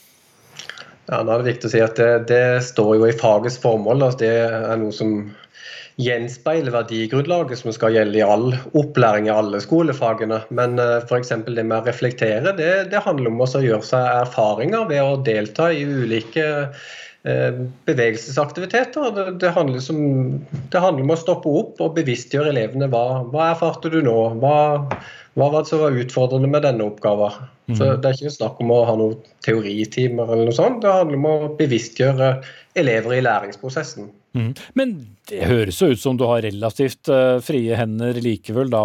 [1.10, 4.06] Ja, nå er det viktig å si at det, det står jo i fagets formål.
[4.08, 5.18] at Det er noe som
[6.02, 8.48] gjenspeiler verdigrunnlaget som skal gjelde i all
[8.80, 10.42] opplæring i alle skolefagene.
[10.56, 11.34] Men eh, f.eks.
[11.46, 15.70] det med å reflektere, det, det handler om å gjøre seg erfaringer ved å delta
[15.74, 19.12] i ulike uh, bevegelsesaktiviteter.
[19.14, 20.00] Det, det, handler som,
[20.54, 22.90] det, handler om å stoppe opp og bevisstgjøre elevene.
[22.94, 24.18] Hva, hva erfarte du nå?
[24.42, 24.56] Hva,
[25.36, 27.53] hva var det som var utfordrende med denne oppgaven?
[27.68, 27.78] Mm.
[27.80, 30.82] Så Det er ikke snakk om å ha noen teoritimer, eller noe sånt.
[30.84, 32.34] Det handler om å bevisstgjøre
[32.80, 34.10] elever i læringsprosessen.
[34.34, 34.52] Mm.
[34.74, 34.94] Men
[35.30, 38.84] det høres jo ut som du har relativt uh, frie hender likevel da,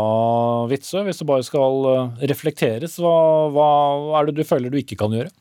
[0.69, 2.99] Witzøe, hvis det bare skal uh, reflekteres.
[3.01, 3.19] Hva,
[3.55, 3.69] hva,
[4.21, 5.33] er det du føler du ikke kan gjøre?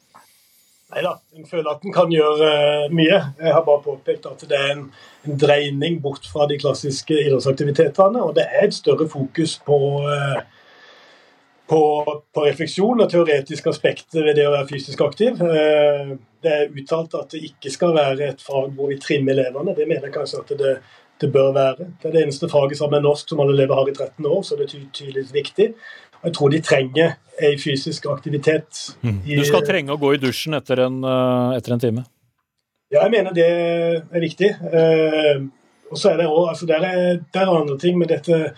[0.96, 3.20] Nei da, jeg føler at en kan gjøre uh, mye.
[3.44, 4.86] Jeg har bare påpekt at det er en,
[5.28, 8.24] en, dreining bort fra de klassiske idrettsaktivitetene.
[8.24, 10.40] Og det er et større fokus på uh,
[11.68, 11.82] på,
[12.34, 15.42] på, refleksjon og teoretiske aspekter ved det å være fysisk aktiv.
[15.44, 16.14] Eh,
[16.44, 19.76] det er uttalt at det ikke skal være et fag hvor vi trimmer elevene.
[19.76, 20.74] Det mener jeg kanskje at det,
[21.22, 21.90] det bør være.
[22.00, 24.44] Det er det eneste faget sammen med norsk som alle elever har i 13 år,
[24.48, 25.72] så det er tydeligvis viktig.
[26.24, 28.84] Jeg tror de trenger ei fysisk aktivitet.
[29.04, 29.20] Mm.
[29.28, 32.08] Du skal trenge å gå i dusjen etter en, eh, etter en time?
[32.94, 34.50] Ja, jeg mener det er viktig.
[34.72, 35.46] Eh,
[35.92, 38.54] og så er det òg altså, der, der er andre ting med dette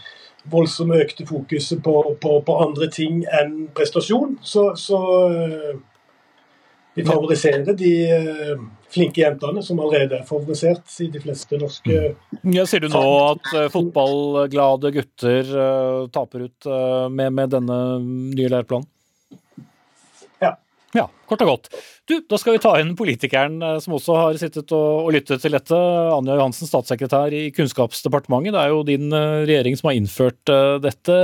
[0.52, 5.00] voldsomt økte fokuset på, på, på, andre ting enn prestasjon, så, så
[6.95, 12.00] de vi favoriserer de uh, flinke jentene som allerede er favorisert i de fleste norske
[12.41, 12.54] mm.
[12.56, 15.54] ja, Sier du nå at uh, fotballglade gutter
[16.12, 16.72] taper ut
[17.14, 18.89] med, med denne nye læreplanen?
[20.98, 21.70] Ja, kort og godt.
[22.10, 25.44] Du, Da skal vi ta inn politikeren eh, som også har sittet og, og lyttet
[25.44, 25.78] til dette.
[26.16, 28.56] Anja Johansen, statssekretær i Kunnskapsdepartementet.
[28.56, 31.18] Det er jo din eh, regjering som har innført uh, dette.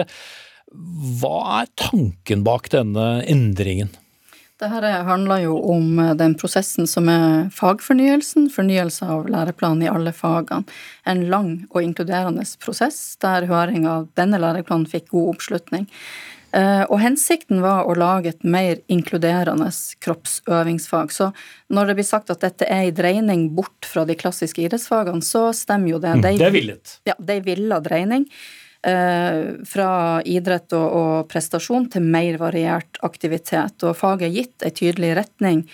[1.22, 3.94] Hva er tanken bak denne endringen?
[4.62, 10.64] Dette handler jo om den prosessen som er fagfornyelsen, fornyelse av læreplanen i alle fagene.
[11.04, 15.90] En lang og inkluderende prosess der høring av denne læreplanen fikk god oppslutning.
[16.56, 19.68] Eh, og hensikten var å lage et mer inkluderende
[20.06, 21.12] kroppsøvingsfag.
[21.12, 21.32] Så
[21.74, 25.50] når det blir sagt at dette er en dreining bort fra de klassiske idrettsfagene, så
[25.56, 26.14] stemmer jo det.
[26.24, 27.00] De, det er villet.
[27.10, 28.30] Ja, det er villa dreining.
[28.86, 29.90] Eh, fra
[30.22, 33.84] idrett og, og prestasjon til mer variert aktivitet.
[33.84, 35.66] Og faget er gitt en tydelig retning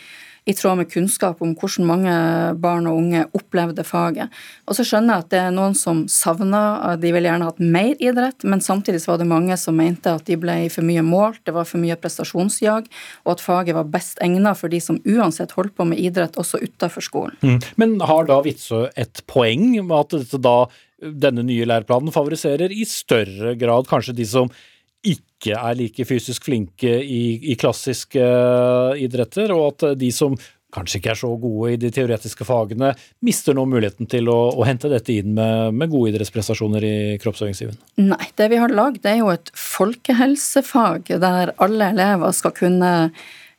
[0.45, 2.13] i tråd med kunnskap om hvordan mange
[2.61, 4.31] barn og unge opplevde faget.
[4.65, 6.63] Og så skjønner jeg at det er noen som savna,
[7.01, 10.39] de vil gjerne hatt mer idrett, men samtidig var det mange som mente at de
[10.41, 12.89] ble for mye målt, det var for mye prestasjonsjag,
[13.25, 16.63] og at faget var best egnet for de som uansett holdt på med idrett også
[16.63, 17.37] utafor skolen.
[17.45, 17.59] Mm.
[17.77, 20.57] Men har da Witzøe et poeng med at dette da
[21.01, 24.51] denne nye læreplanen favoriserer i større grad kanskje de som
[25.41, 30.37] ikke er like fysisk flinke i, i klassiske uh, idretter, og at de som
[30.71, 32.93] kanskje ikke er så gode i de teoretiske fagene,
[33.25, 37.75] mister nå muligheten til å, å hente dette inn med, med, gode idrettsprestasjoner i kroppsøvingsgiven?
[38.05, 42.93] Nei, det vi har lagd er jo et folkehelsefag der alle elever skal kunne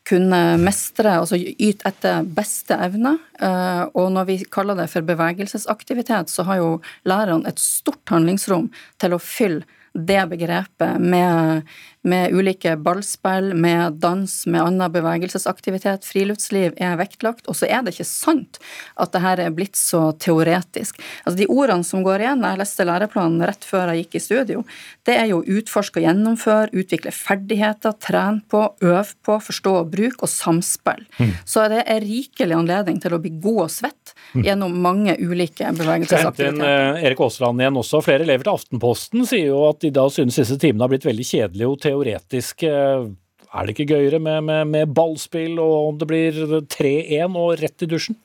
[0.03, 3.13] kunne mestre, altså yte etter beste evne.
[3.39, 6.71] Eh, og når vi kaller det for bevegelsesaktivitet, så har jo
[7.07, 8.67] lærerne et stort handlingsrom
[8.99, 9.63] til å fylle
[9.95, 11.63] det begrepet med,
[12.03, 16.07] med, ulike ballspill, med dans, med annen bevegelsesaktivitet.
[16.07, 17.47] Friluftsliv er vektlagt.
[17.51, 18.59] Og så er det ikke sant
[19.01, 21.01] at det her er blitt så teoretisk.
[21.25, 24.65] Altså De ordene som går igjen, jeg leste læreplanen rett før jeg gikk i studio,
[25.07, 30.23] det er jo utforske og gjennomføre, utvikle ferdigheter, trene på, øve på, forstå og bruke,
[30.23, 31.05] og samspill.
[31.19, 31.33] Mm.
[31.49, 34.43] Så det er rikelig anledning til å bli god og svett mm.
[34.47, 36.63] gjennom mange ulike bevegelsesaktiviteter.
[36.63, 38.03] Uh, Erik Aasland igjen også.
[38.05, 41.27] Flere elever til Aftenposten sier jo at de da synes disse timene har blitt veldig
[41.27, 42.73] kjedelige og teoretiske.
[43.53, 46.39] Er det ikke gøyere med, med, med ballspill, og om det blir
[46.73, 48.17] 3-1 og rett i dusjen?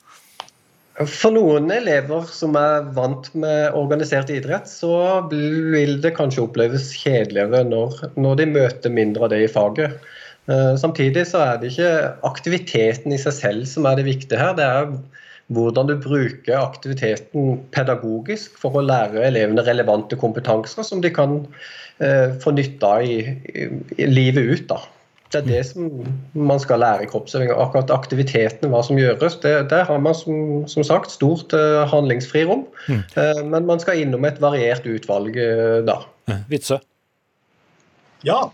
[0.98, 7.62] For noen elever som er vant med organisert idrett, så vil det kanskje oppleves kjedeligere
[7.68, 9.94] når, når de møter mindre av det i faget.
[10.50, 11.92] Eh, samtidig så er det ikke
[12.26, 14.56] aktiviteten i seg selv som er det viktige her.
[14.58, 14.90] Det er
[15.54, 21.40] hvordan du bruker aktiviteten pedagogisk for å lære elevene relevante kompetanser som de kan
[22.04, 24.66] eh, få nytte av i, i, i livet ut.
[24.74, 24.82] da.
[25.32, 25.88] Det er det som
[26.32, 27.50] man skal lære i kroppsøving.
[27.52, 32.64] Akkurat aktivitetene, hva som gjøres, det, der har man som, som sagt stort eh, handlingsfrirom.
[32.88, 33.02] Mm.
[33.12, 36.00] Eh, men man skal innom et variert utvalg eh, da.
[36.48, 36.80] Vitsø?
[38.24, 38.46] Ja.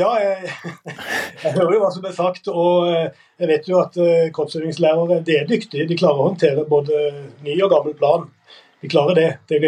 [0.00, 0.50] Ja, jeg,
[1.44, 2.50] jeg, hører jo hva som er sagt.
[2.50, 3.96] Og jeg vet jo at
[4.36, 5.88] kroppsøvingslærere det er dyktige.
[5.88, 7.06] De klarer å håndtere både
[7.44, 8.28] ny og gammel plan
[8.80, 9.38] vi klarer det.
[9.46, 9.58] Det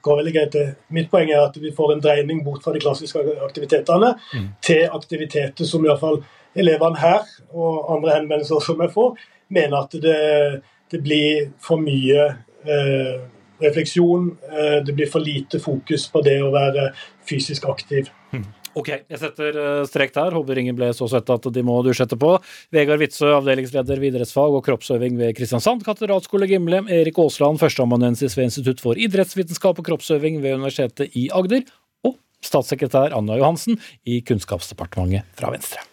[0.00, 0.56] går veldig greit.
[0.94, 4.46] Mitt poeng er at vi får en dreining bort fra de klassiske aktivitetene mm.
[4.62, 6.20] til aktiviteter som iallfall
[6.54, 9.16] elevene her og andre henvendelser som jeg får,
[9.52, 10.62] mener at det,
[10.92, 12.28] det blir for mye
[12.62, 13.14] eh,
[13.62, 14.30] refleksjon.
[14.52, 16.92] Eh, det blir for lite fokus på det å være
[17.28, 18.12] fysisk aktiv.
[18.30, 18.46] Mm.
[18.78, 20.32] Ok, jeg setter eh, strek der.
[20.36, 22.34] Håper ingen ble så svette at de må dusje etterpå.
[22.72, 26.84] Vegard Witzøe, avdelingsleder idrettsfag og kroppsøving ved Kristiansand katedralskole Gimle.
[26.92, 31.66] Erik Aasland, førsteamanuensis ved Institutt for idrettsvitenskap og kroppsøving ved Universitetet i Agder.
[32.08, 35.84] Og statssekretær Anja Johansen i Kunnskapsdepartementet fra Venstre.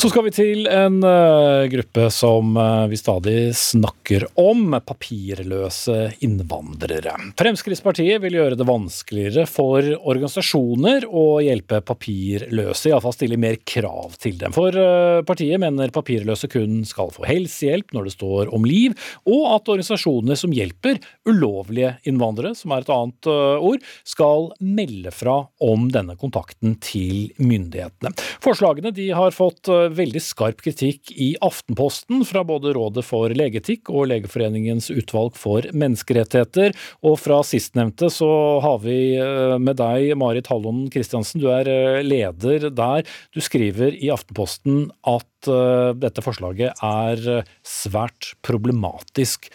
[0.00, 7.12] Så skal vi til en uh, gruppe som uh, vi stadig snakker om, papirløse innvandrere.
[7.36, 14.38] Fremskrittspartiet vil gjøre det vanskeligere for organisasjoner å hjelpe papirløse, iallfall stille mer krav til
[14.40, 14.54] dem.
[14.56, 18.96] For uh, partiet mener papirløse kun skal få helsehjelp når det står om liv,
[19.28, 20.96] og at organisasjoner som hjelper
[21.28, 28.16] ulovlige innvandrere, som er et annet ord, skal melde fra om denne kontakten til myndighetene.
[28.40, 34.08] Forslagene de har fått veldig skarp kritikk i Aftenposten fra både Rådet for legeetikk og
[34.10, 36.74] Legeforeningens utvalg for menneskerettigheter.
[37.06, 38.30] Og fra sistnevnte så
[38.64, 43.06] har vi eh, med deg, Marit Hallon Christiansen, du er eh, leder der.
[43.34, 49.50] Du skriver i Aftenposten at eh, dette forslaget er svært problematisk.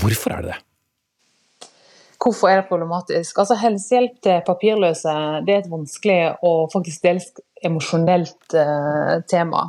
[0.00, 0.62] Hvorfor er det det?
[2.24, 3.38] Hvorfor er det problematisk?
[3.38, 5.12] Altså Helsehjelp til papirløse
[5.44, 7.26] det er et vanskelig og faktisk dels
[7.64, 9.66] emosjonelt eh, tema.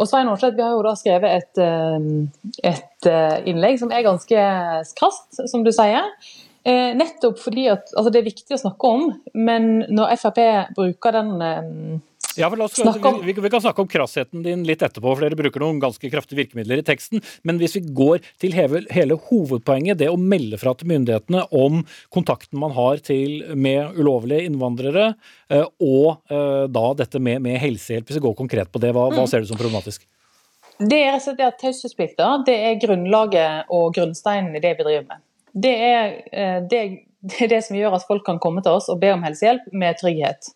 [0.00, 4.06] Og Svein Aarseth, Vi har jo da skrevet et, eh, et, eh, innlegg som er
[4.06, 4.44] ganske
[4.96, 6.08] krast, som du sier.
[6.64, 10.40] Eh, nettopp fordi at altså Det er viktig å snakke om, men når Frp
[10.76, 12.00] bruker den eh,
[12.36, 12.78] ja, for oss,
[13.24, 16.38] vi, vi, kan snakke om krassheten din litt etterpå, for dere bruker noen ganske kraftige
[16.38, 17.22] virkemidler i teksten.
[17.42, 21.82] Men hvis vi går til hele, hele hovedpoenget, det å melde fra til myndighetene om
[22.14, 25.10] kontakten man har til, med ulovlige innvandrere,
[25.50, 29.08] eh, og eh, da dette med, med, helsehjelp, hvis vi går konkret på det, hva,
[29.10, 29.30] hva mm.
[29.30, 30.06] ser du som problematisk?
[30.80, 35.08] Det er rett og slett at Taushetsplikta er grunnlaget og grunnsteinen i det vi driver
[35.10, 35.24] med.
[35.52, 36.80] Det er, eh, det,
[37.20, 39.68] det er det som gjør at folk kan komme til oss og be om helsehjelp
[39.76, 40.52] med trygghet.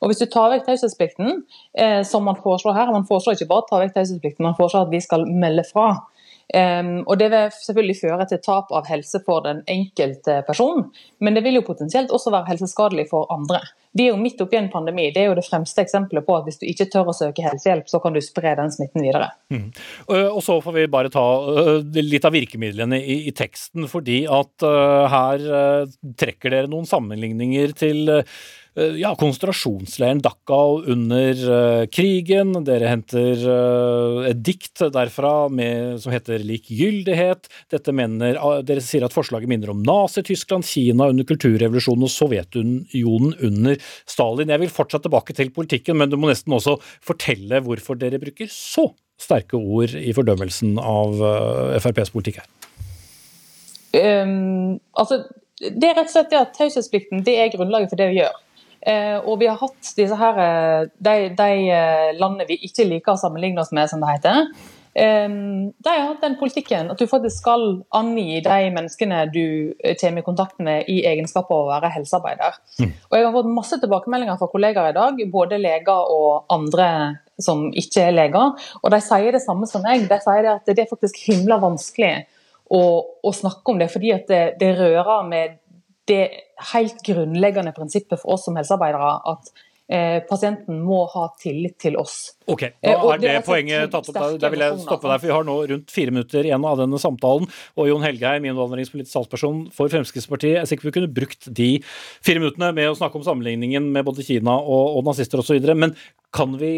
[0.00, 1.42] Og Hvis du tar vekk taushetsplikten,
[1.74, 4.86] eh, som man foreslår her, man foreslår ikke bare å ta vekk taushetsplikten, man foreslår
[4.86, 5.88] at vi skal melde fra.
[6.54, 10.90] Um, og Det vil selvfølgelig føre til tap av helse for den enkelte personen,
[11.24, 13.62] men det vil jo potensielt også være helseskadelig for andre.
[13.94, 15.06] Vi er jo midt oppi en pandemi.
[15.14, 17.86] Det er jo det fremste eksempelet på at hvis du ikke tør å søke helsehjelp,
[17.88, 19.28] så kan du spre den smitten videre.
[19.54, 19.68] Mm.
[20.34, 21.22] Og så får vi bare ta
[21.94, 25.46] litt av virkemidlene i, i teksten, fordi at uh, her
[26.18, 28.24] trekker dere noen sammenligninger til Eh,
[28.74, 32.52] ja, konsentrasjonsleiren Dachau under uh, krigen.
[32.66, 37.46] Dere henter uh, et dikt derfra med, som heter 'Likegyldighet'.
[37.70, 43.36] Dette mener, uh, dere sier at forslaget minner om Nazi-Tyskland, Kina under kulturrevolusjonen og Sovjetunionen
[43.46, 43.78] under
[44.10, 44.50] Stalin.
[44.50, 48.50] Jeg vil fortsatt tilbake til politikken, men du må nesten også fortelle hvorfor dere bruker
[48.50, 48.88] så
[49.20, 51.20] sterke ord i fordømmelsen av
[51.78, 52.50] FrPs politikk her.
[53.94, 55.20] Um, altså,
[55.62, 58.34] det er rett og slett det at Taushetsplikten er grunnlaget for det vi gjør.
[58.84, 63.14] Eh, og vi har hatt disse her, eh, de, de eh, landene vi ikke liker
[63.14, 64.48] å sammenligne oss med, som det heter.
[64.94, 67.64] De har hatt den politikken at du faktisk skal
[67.98, 72.60] angi de menneskene du kommer i kontakt med i egenskap av å være helsearbeider.
[72.78, 72.92] Mm.
[73.08, 76.86] Og Jeg har fått masse tilbakemeldinger fra kollegaer i dag, både leger og andre
[77.42, 78.54] som ikke er leger.
[78.84, 80.06] Og de sier det samme som meg.
[80.06, 82.14] De sier at det er faktisk himla vanskelig
[82.70, 82.82] å,
[83.18, 85.58] å snakke om det, fordi at det, det rører med
[86.10, 86.24] det
[86.72, 92.38] helt grunnleggende prinsippet for oss som helsearbeidere at Eh, pasienten må ha tillit til oss.
[92.48, 94.16] Ok, nå da er det det er poenget tatt opp.
[94.40, 97.00] Da, vil jeg stoppe deg, for Vi har nå rundt fire minutter igjen av denne
[97.00, 97.50] samtalen.
[97.76, 102.40] Og Jon Helgheim, innvandringspolitisk talsperson for Fremskrittspartiet, jeg er sikker vi kunne brukt de fire
[102.40, 105.60] minuttene med å snakke om sammenligningen med både Kina og, og nazister osv.
[105.76, 105.92] Men
[106.32, 106.72] kan vi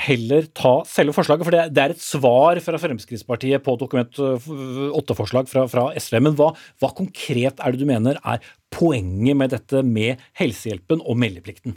[0.00, 1.46] heller ta selve forslaget?
[1.46, 6.18] For det, det er et svar fra Fremskrittspartiet på Dokument 8-forslag fra, fra SV.
[6.28, 11.20] Men hva, hva konkret er det du mener er poenget med dette med helsehjelpen og
[11.20, 11.76] meldeplikten?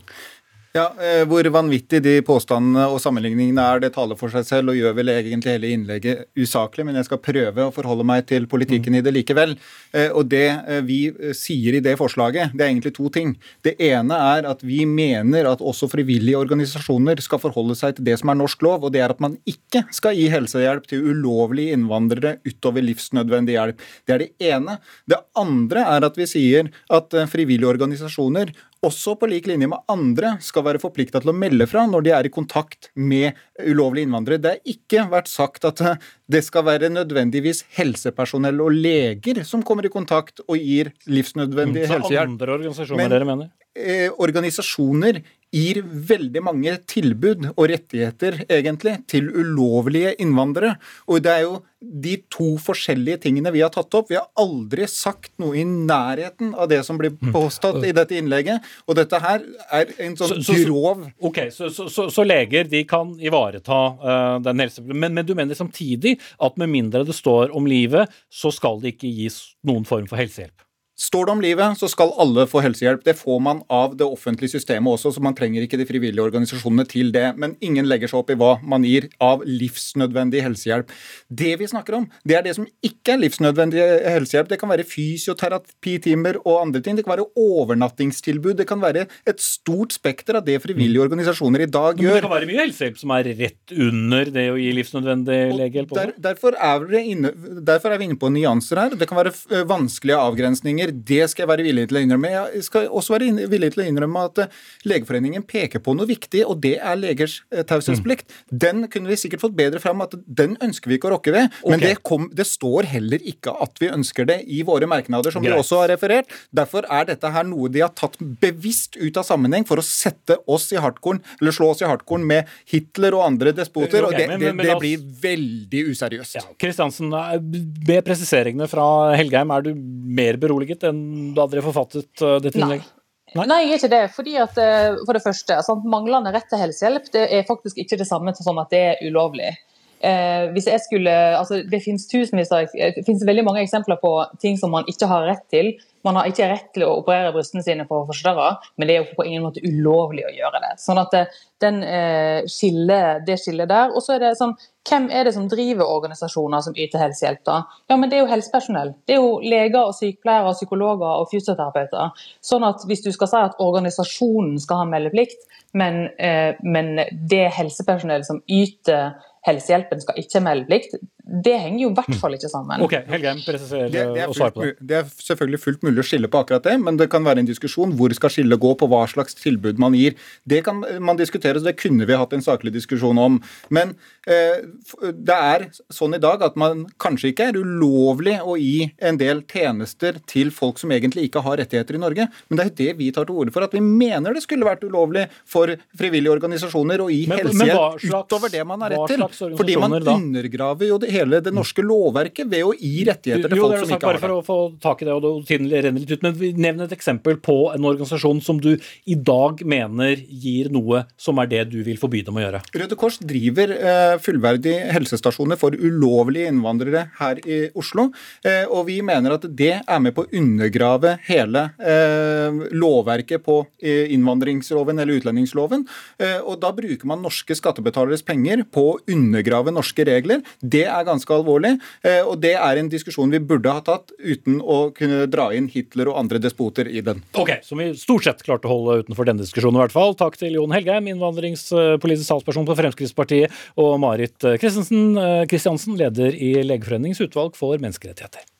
[0.76, 4.76] Ja, eh, Hvor vanvittig de påstandene og sammenligningene er, det taler for seg selv og
[4.76, 8.98] gjør vel egentlig hele innlegget usaklig, men jeg skal prøve å forholde meg til politikken
[9.00, 9.56] i det likevel.
[9.96, 13.38] Eh, Og Det eh, vi sier i det forslaget, det er egentlig to ting.
[13.64, 18.20] Det ene er at vi mener at også frivillige organisasjoner skal forholde seg til det
[18.20, 21.72] som er norsk lov, og det er at man ikke skal gi helsehjelp til ulovlige
[21.72, 23.80] innvandrere utover livsnødvendig hjelp.
[24.04, 24.80] Det er det ene.
[25.08, 28.52] Det andre er at vi sier at frivillige organisasjoner
[28.88, 32.14] også på lik linje med andre skal være forplikta til å melde fra når de
[32.16, 33.34] er i kontakt med
[33.66, 34.42] ulovlige innvandrere.
[34.42, 36.00] Det har ikke vært sagt at eh,
[36.32, 41.94] det skal være nødvendigvis helsepersonell og leger som kommer i kontakt og gir livsnødvendig Så
[41.98, 42.30] helsehjelp.
[42.36, 43.52] andre organisasjoner Men- dere mener?
[43.76, 45.18] Eh, organisasjoner
[45.56, 50.76] gir veldig mange tilbud og rettigheter, egentlig, til ulovlige innvandrere.
[51.08, 54.10] Og det er jo de to forskjellige tingene vi har tatt opp.
[54.10, 58.66] Vi har aldri sagt noe i nærheten av det som blir påstått i dette innlegget.
[58.90, 63.14] Og dette her er en sånn Så- så- grov Ok, så, så, leger de kan
[63.20, 64.82] ivareta uh, den helse...
[64.82, 68.96] Men, men du mener samtidig at med mindre det står om livet, så skal det
[68.96, 70.65] ikke gis noen form for helsehjelp?
[70.96, 73.02] Står det om livet, så skal alle få helsehjelp.
[73.04, 76.86] Det får man av det offentlige systemet også, så man trenger ikke de frivillige organisasjonene
[76.88, 77.34] til det.
[77.36, 80.94] Men ingen legger seg opp i hva man gir av livsnødvendig helsehjelp.
[81.28, 84.54] Det vi snakker om, det er det som ikke er livsnødvendig helsehjelp.
[84.54, 86.96] Det kan være fysioterapitimer og andre ting.
[86.96, 88.56] Det kan være overnattingstilbud.
[88.62, 92.08] Det kan være et stort spekter av det frivillige organisasjoner i dag gjør.
[92.08, 95.94] Men det kan være mye helsehjelp som er rett under det å gi livsnødvendig legehjelp?
[96.00, 97.36] Der, derfor, er vi inne,
[97.68, 98.96] derfor er vi inne på nyanser her.
[98.96, 100.85] Det kan være vanskelige avgrensninger.
[100.92, 102.32] Det skal jeg være villig til å innrømme.
[102.56, 104.48] Jeg skal også være villig til å innrømme at eh,
[104.86, 108.28] Legeforeningen peker på noe viktig, og det er legers taushetsplikt.
[108.52, 108.60] Mm.
[108.66, 111.50] Den kunne vi sikkert fått bedre fram, at den ønsker vi ikke å rokke ved.
[111.68, 115.44] Men det, kom, det står heller ikke at vi ønsker det i våre merknader, som
[115.44, 115.54] Greit.
[115.56, 116.32] vi også har referert.
[116.56, 120.38] Derfor er dette her noe de har tatt bevisst ut av sammenheng for å sette
[120.52, 124.04] oss i hardkorn, eller slå oss i hardkorn med Hitler og andre despoter.
[124.04, 126.38] Okay, og det, men- men- det, det blir veldig useriøst.
[126.62, 127.40] Kristiansen, eh,
[127.88, 132.66] med presiseringene fra Helgheim, er du mer beroliget enn da dere forfattet eh, dette Nei.
[132.66, 132.92] innlegget?
[133.36, 133.46] Nei.
[133.64, 134.04] jeg er ikke det.
[134.16, 137.98] fordi at eh, for det første, sant, Manglende rett til helsehjelp det er faktisk ikke
[138.02, 139.54] det samme som at det er ulovlig.
[140.00, 144.12] Eh, hvis jeg skulle, altså Det finnes tusenvis eh, det finnes veldig mange eksempler på
[144.42, 145.72] ting som man ikke har rett til.
[146.06, 149.16] Man har ikke rett til å operere brystene sine for forstørre, men det er jo
[149.18, 150.74] på ingen måte ulovlig å gjøre det.
[150.84, 151.24] Sånn at det,
[151.64, 153.96] den, eh, skiller, det skillet der.
[153.96, 154.54] Og så er det sånn,
[154.86, 157.42] hvem er det som driver organisasjoner som yter helsehjelp?
[157.48, 157.64] da?
[157.90, 158.94] Ja, men Det er jo helsepersonell.
[159.08, 162.12] Det er jo leger, og sykepleiere, og psykologer og fysioterapeuter.
[162.42, 165.42] Sånn at hvis du skal si at organisasjonen skal ha meldeplikt,
[165.74, 169.16] men, eh, men det helsepersonell som yter
[169.46, 170.98] helsehjelpen skal ikke melde plikt.
[171.46, 172.82] det henger jo i hvert fall ikke sammen.
[172.86, 174.88] Ok, Helgheim, presiser Det, det, er og svar fullt, på det.
[174.90, 177.50] det er selvfølgelig fullt mulig å skille på akkurat det, men det kan være en
[177.50, 180.14] diskusjon hvor skal skillet gå på hva slags tilbud man gir.
[180.46, 183.40] Det kan man diskutere, så det kunne vi hatt en saklig diskusjon om.
[183.74, 183.96] Men
[184.30, 184.62] eh,
[185.02, 189.42] det er sånn i dag at man kanskje ikke er ulovlig å gi en del
[189.50, 193.10] tjenester til folk som egentlig ikke har rettigheter i Norge, men det er det vi
[193.16, 193.66] tar til orde for.
[193.66, 198.62] At vi mener det skulle vært ulovlig for frivillige organisasjoner å gi helsehjelp utover det
[198.68, 199.26] man har rett til.
[199.36, 200.16] Fordi man da?
[200.16, 203.90] undergraver jo det, hele det norske lovverket ved å gi rettigheter til Jo, folk som
[203.90, 204.24] sagt ikke har bare det.
[204.26, 206.34] for å få tak i det, og tiden renner litt ut, men
[206.66, 208.72] Nevn et eksempel på en organisasjon som du
[209.06, 212.62] i dag mener gir noe som er det du vil forby dem å gjøre.
[212.76, 218.10] Røde Kors driver eh, fullverdige helsestasjoner for ulovlige innvandrere her i Oslo.
[218.46, 223.60] Eh, og vi mener at det er med på å undergrave hele eh, lovverket på
[223.82, 225.86] eh, innvandringsloven eller utlendingsloven.
[226.20, 230.42] Eh, og da bruker man norske skattebetaleres penger på å undergrave norske regler.
[230.62, 234.62] Det er ganske alvorlig, eh, og det er en diskusjon vi burde ha tatt uten
[234.62, 237.24] å kunne dra inn Hitler og andre despoter i den.
[237.34, 239.76] Ok, Som vi stort sett klarte å holde utenfor denne diskusjonen.
[239.80, 240.16] i hvert fall.
[240.16, 247.22] Takk til Jon Helgheim, innvandringspolitisk talsperson på Fremskrittspartiet, og Marit Christensen, eh, leder i Legeforeningens
[247.22, 248.55] utvalg for menneskerettigheter.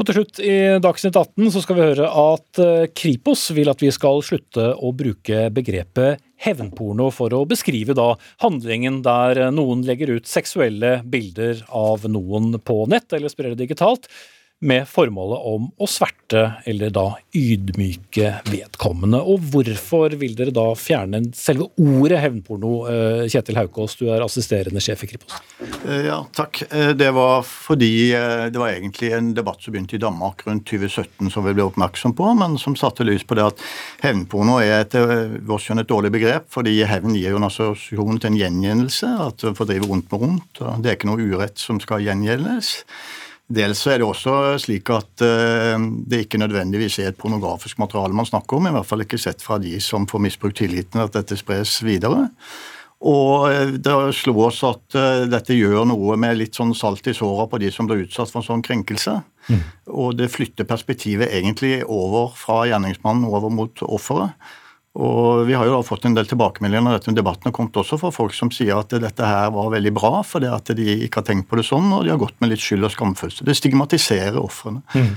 [0.00, 3.82] Og til slutt i Dagsnytt 18 så skal vi høre at eh, Kripos vil at
[3.84, 10.14] vi skal slutte å bruke begrepet hevnporno for å beskrive da handlingen der noen legger
[10.16, 14.08] ut seksuelle bilder av noen på nett eller sprer det digitalt.
[14.60, 17.06] Med formålet om å sverte eller da
[17.36, 19.22] ydmyke vedkommende.
[19.24, 22.72] Og hvorfor vil dere da fjerne selve ordet hevnporno?
[22.90, 25.38] Eh, Kjetil Haukås, du er assisterende sjef i Kripos.
[25.86, 26.60] Eh, ja, takk.
[26.68, 31.32] Eh, det var fordi det var egentlig en debatt som begynte i Danmark rundt 2017
[31.32, 33.64] som vi ble oppmerksom på, men som satte lys på det at
[34.04, 38.32] hevnporno er etter vårt skjønn et dårlig begrep, fordi hevn gir jo en assosiasjon til
[38.32, 40.62] en gjengjeldelse, at du fordriver vondt med vondt.
[40.84, 42.74] Det er ikke noe urett som skal gjengjeldes.
[43.50, 44.32] Dels er det også
[44.62, 45.74] slik at uh,
[46.06, 49.42] det ikke nødvendigvis er et pornografisk materiale man snakker om, i hvert fall ikke sett
[49.42, 52.28] fra de som får misbrukt tilliten, at dette spres videre.
[53.00, 57.14] Og eh, det slo oss at uh, dette gjør noe med litt sånn salt i
[57.16, 59.14] såra på de som blir utsatt for en sånn krenkelse.
[59.48, 59.62] Mm.
[59.88, 64.36] Og det flytter perspektivet egentlig over fra gjerningsmannen over mot offeret.
[64.98, 67.94] Og Vi har jo da fått en del tilbakemeldinger når dette debatten har kommet også
[68.00, 71.26] fra folk som sier at dette her var veldig bra, fordi at de ikke har
[71.28, 73.46] tenkt på det sånn, og de har gått med litt skyld og skamfølelse.
[73.46, 74.82] Det stigmatiserer ofrene.
[74.90, 75.12] Mm.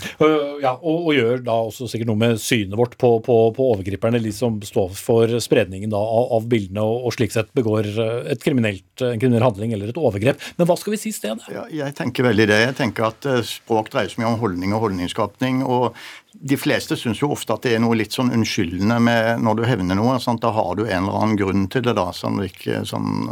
[0.62, 4.22] Ja, og, og, gjør da også sikkert noe med synet vårt på, på, på overgriperne,
[4.22, 7.90] de som står for spredningen da, av, av, bildene og, og, slik sett begår
[8.30, 10.42] et kriminelt, en kriminell handling eller et overgrep.
[10.60, 11.50] Men hva skal vi si i stedet?
[11.50, 12.62] Ja, jeg tenker veldig det.
[12.68, 15.66] Jeg tenker at eh, Språk dreier seg mye om holdning og holdningsskapning.
[15.66, 15.98] og
[16.34, 19.66] de fleste syns jo ofte at det er noe litt sånn unnskyldende med når du
[19.70, 20.20] hevner noe.
[20.24, 20.42] Sant?
[20.44, 23.30] Da har du en eller annen grunn til det, da, som ikke, sånn,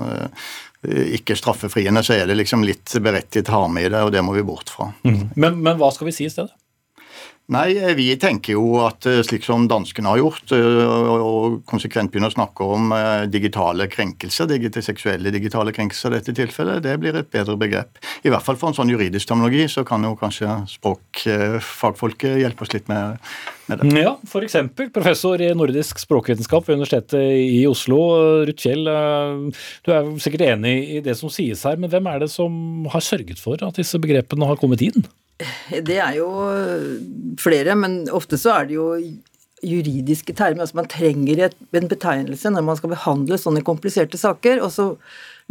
[1.17, 2.03] ikke straffefriende.
[2.05, 4.91] Så er det liksom litt berettiget harme i det, og det må vi bort fra.
[5.07, 5.31] Mm.
[5.35, 6.53] Men, men hva skal vi si i stedet?
[7.51, 12.31] Nei, vi tenker jo at eh, slik som danskene har gjort, eh, og konsekvent begynner
[12.31, 17.31] å snakke om eh, digitale krenkelser, seksuelle digitale krenkelser i dette tilfellet, det blir et
[17.33, 17.99] bedre begrep.
[18.21, 22.73] I hvert fall for en sånn juridisk terminologi, så kan jo kanskje språkfagfolket hjelpe oss
[22.75, 23.17] litt med,
[23.65, 23.93] med det.
[23.97, 24.57] Ja, f.eks.
[24.93, 28.01] professor i nordisk språkvitenskap ved Universitetet i Oslo,
[28.45, 28.85] Ruth Kjell.
[29.85, 33.05] Du er sikkert enig i det som sies her, men hvem er det som har
[33.05, 35.09] sørget for at disse begrepene har kommet inn?
[35.71, 36.29] Det er jo
[37.41, 38.91] flere, men ofte så er det jo
[39.61, 40.65] juridiske termer.
[40.65, 44.91] Altså man trenger en betegnelse når man skal behandle sånne kompliserte saker, og så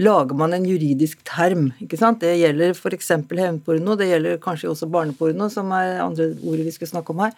[0.01, 1.71] lager man en juridisk term.
[1.83, 2.23] ikke sant?
[2.25, 3.13] Det gjelder f.eks.
[3.29, 7.35] hevnporno, det gjelder kanskje også barneporno, som er andre ordet vi skal snakke om her.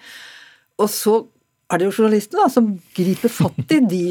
[0.81, 1.21] Og så
[1.73, 4.05] er det jo journalistene som griper fatt i de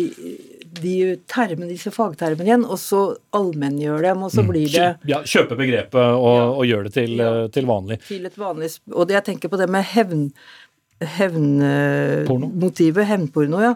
[0.79, 3.01] de termene, disse fagtermene igjen, og så
[3.35, 4.51] allmenngjør dem, og så mm.
[4.51, 6.45] blir det Ja, Kjøpe begrepet og, ja.
[6.47, 7.31] og gjøre det til, ja.
[7.43, 7.97] Eh, til, vanlig.
[8.07, 10.29] Til et vanlig Og det jeg tenker på det med hevn
[11.17, 13.73] hevnmotivet, hevnporno, ja.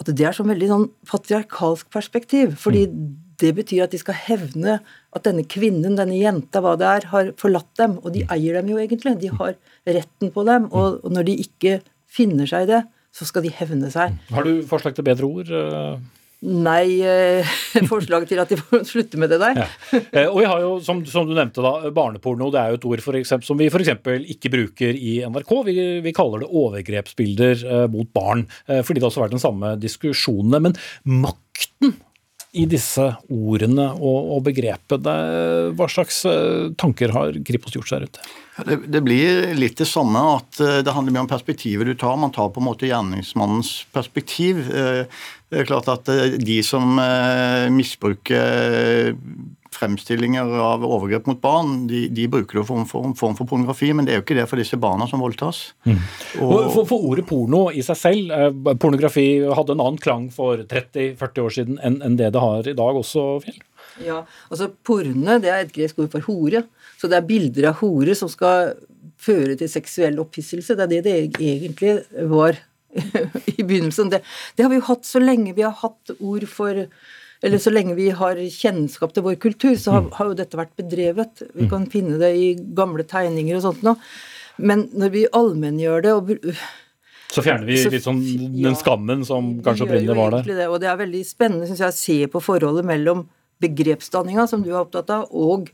[0.00, 2.54] At det er sånn veldig sånn patriarkalsk perspektiv.
[2.62, 3.14] Fordi mm.
[3.40, 4.78] Det betyr at de skal hevne
[5.16, 7.98] at denne kvinnen, denne jenta, hva det er, har forlatt dem.
[8.02, 9.16] Og de eier dem jo egentlig.
[9.22, 9.56] De har
[9.86, 10.68] retten på dem.
[10.72, 11.78] Og, når de ikke
[12.10, 12.82] finner seg i det,
[13.16, 14.16] så skal de hevne seg.
[14.32, 15.52] Har du forslag til bedre ord?
[15.52, 15.96] Eh?
[16.46, 17.48] Nei, eh,
[17.92, 19.62] forslag til at de får slutte med det der.
[19.62, 20.00] Ja.
[20.12, 22.50] Eh, og vi har jo, som, som, du nevnte, da, barneporno.
[22.52, 23.94] Det er jo et ord for eksempel, som vi f.eks.
[24.36, 25.54] ikke bruker i NRK.
[25.70, 29.46] Vi, vi, kaller det overgrepsbilder eh, mot barn, eh, fordi det også har vært den
[29.46, 30.60] samme diskusjonene.
[30.68, 30.76] Men
[31.24, 31.96] makten
[32.56, 35.06] i disse ordene og, og begrepet,
[35.76, 38.26] hva slags eh, tanker har Kripos gjort seg rundt det?
[38.56, 42.16] Det, det, blir litt det samme at eh, det handler mye om perspektivet du tar.
[42.20, 44.62] Man tar på en måte gjerningsmannens perspektiv.
[44.72, 45.04] Eh,
[45.52, 46.08] det er klart at
[46.42, 46.96] de som
[47.70, 49.14] misbruker
[49.76, 54.08] fremstillinger av overgrep mot barn, de, de bruker jo en form, form, for pornografi, men
[54.08, 55.62] det er jo ikke det for disse barna som voldtas.
[55.86, 56.00] Mm.
[56.40, 58.34] Og, for, for, ordet porno i seg selv,
[58.82, 62.76] pornografi hadde en annen klang for 30-40 år siden enn, en det det har i
[62.76, 63.62] dag også, Fjell?
[64.04, 66.66] Ja, altså Porne det er et gresk ord for hore.
[67.00, 68.74] Så det er bilder av hore som skal
[69.20, 70.76] føre til seksuell opphisselse.
[70.76, 71.98] Det er det det egentlig
[72.30, 72.58] var
[73.56, 74.10] i begynnelsen.
[74.12, 74.22] Det,
[74.56, 76.86] det, har vi jo hatt så lenge vi har hatt ord for
[77.44, 80.10] eller så lenge vi har kjennskap til vår kultur, så har, mm.
[80.16, 81.44] har jo dette vært bedrevet.
[81.52, 81.70] Vi mm.
[81.72, 84.00] kan finne det i gamle tegninger og sånt noe.
[84.56, 86.30] Men når vi allmenngjør det og
[87.36, 88.20] så fjerner vi litt sånn
[88.54, 90.46] den skammen som kanskje opprinnelig var der.
[90.46, 93.26] Det, og det er veldig spennende synes jeg, å se på forholdet mellom
[93.60, 95.68] begrepsdanninga, som du er opptatt av, og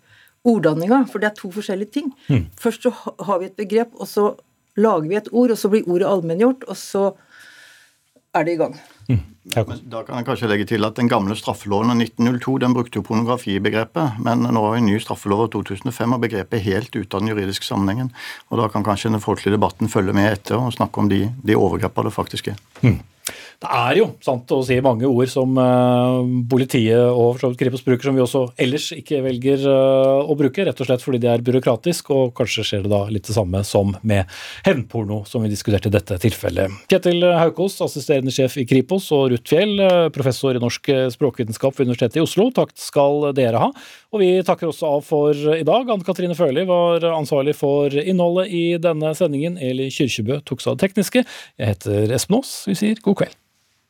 [0.48, 1.04] orddanninga.
[1.12, 2.08] For det er to forskjellige ting.
[2.32, 2.48] Mm.
[2.58, 4.32] Først så har vi et begrep, og så
[4.80, 7.04] lager vi et ord, og så blir ordet allmenngjort, og så
[8.35, 8.74] er det i gang.
[9.09, 9.20] Mm.
[9.53, 9.64] Da
[10.07, 14.20] kan jeg kanskje legge til at Den gamle straffeloven av 1902 den brukte jo pornografibegrepet,
[14.22, 17.33] men nå har vi en ny straffelov av 2005 og begrepet helt ute av den
[17.33, 18.12] juridiske sammenhengen.
[18.51, 21.59] og Da kan kanskje den folkelige debatten følge med etter og snakke om de, de
[21.59, 22.61] overgrepene det faktisk er.
[22.83, 23.01] Mm.
[23.62, 26.18] Det er jo sant å si mange ord som uh,
[26.50, 30.88] politiet og Kripos bruker, som vi også ellers ikke velger uh, å bruke, rett og
[30.88, 34.26] slett fordi det er byråkratisk, og kanskje skjer det da litt det samme som med
[34.66, 36.74] hevnporno, som vi diskuterte i dette tilfellet.
[36.90, 41.92] Kjetil Haukås, assisterende sjef i Kripos, og Ruth Fjell, uh, professor i norsk språkvitenskap ved
[41.92, 43.70] Universitetet i Oslo, takk skal dere ha.
[44.10, 45.86] Og vi takker også av for i dag.
[45.86, 49.54] Anne Katrine Førli var ansvarlig for innholdet i denne sendingen.
[49.62, 51.24] Eli Kyrkjebø tok seg av det tekniske.
[51.62, 52.56] Jeg heter Espen Aas.
[52.66, 53.38] Vi sier god kveld.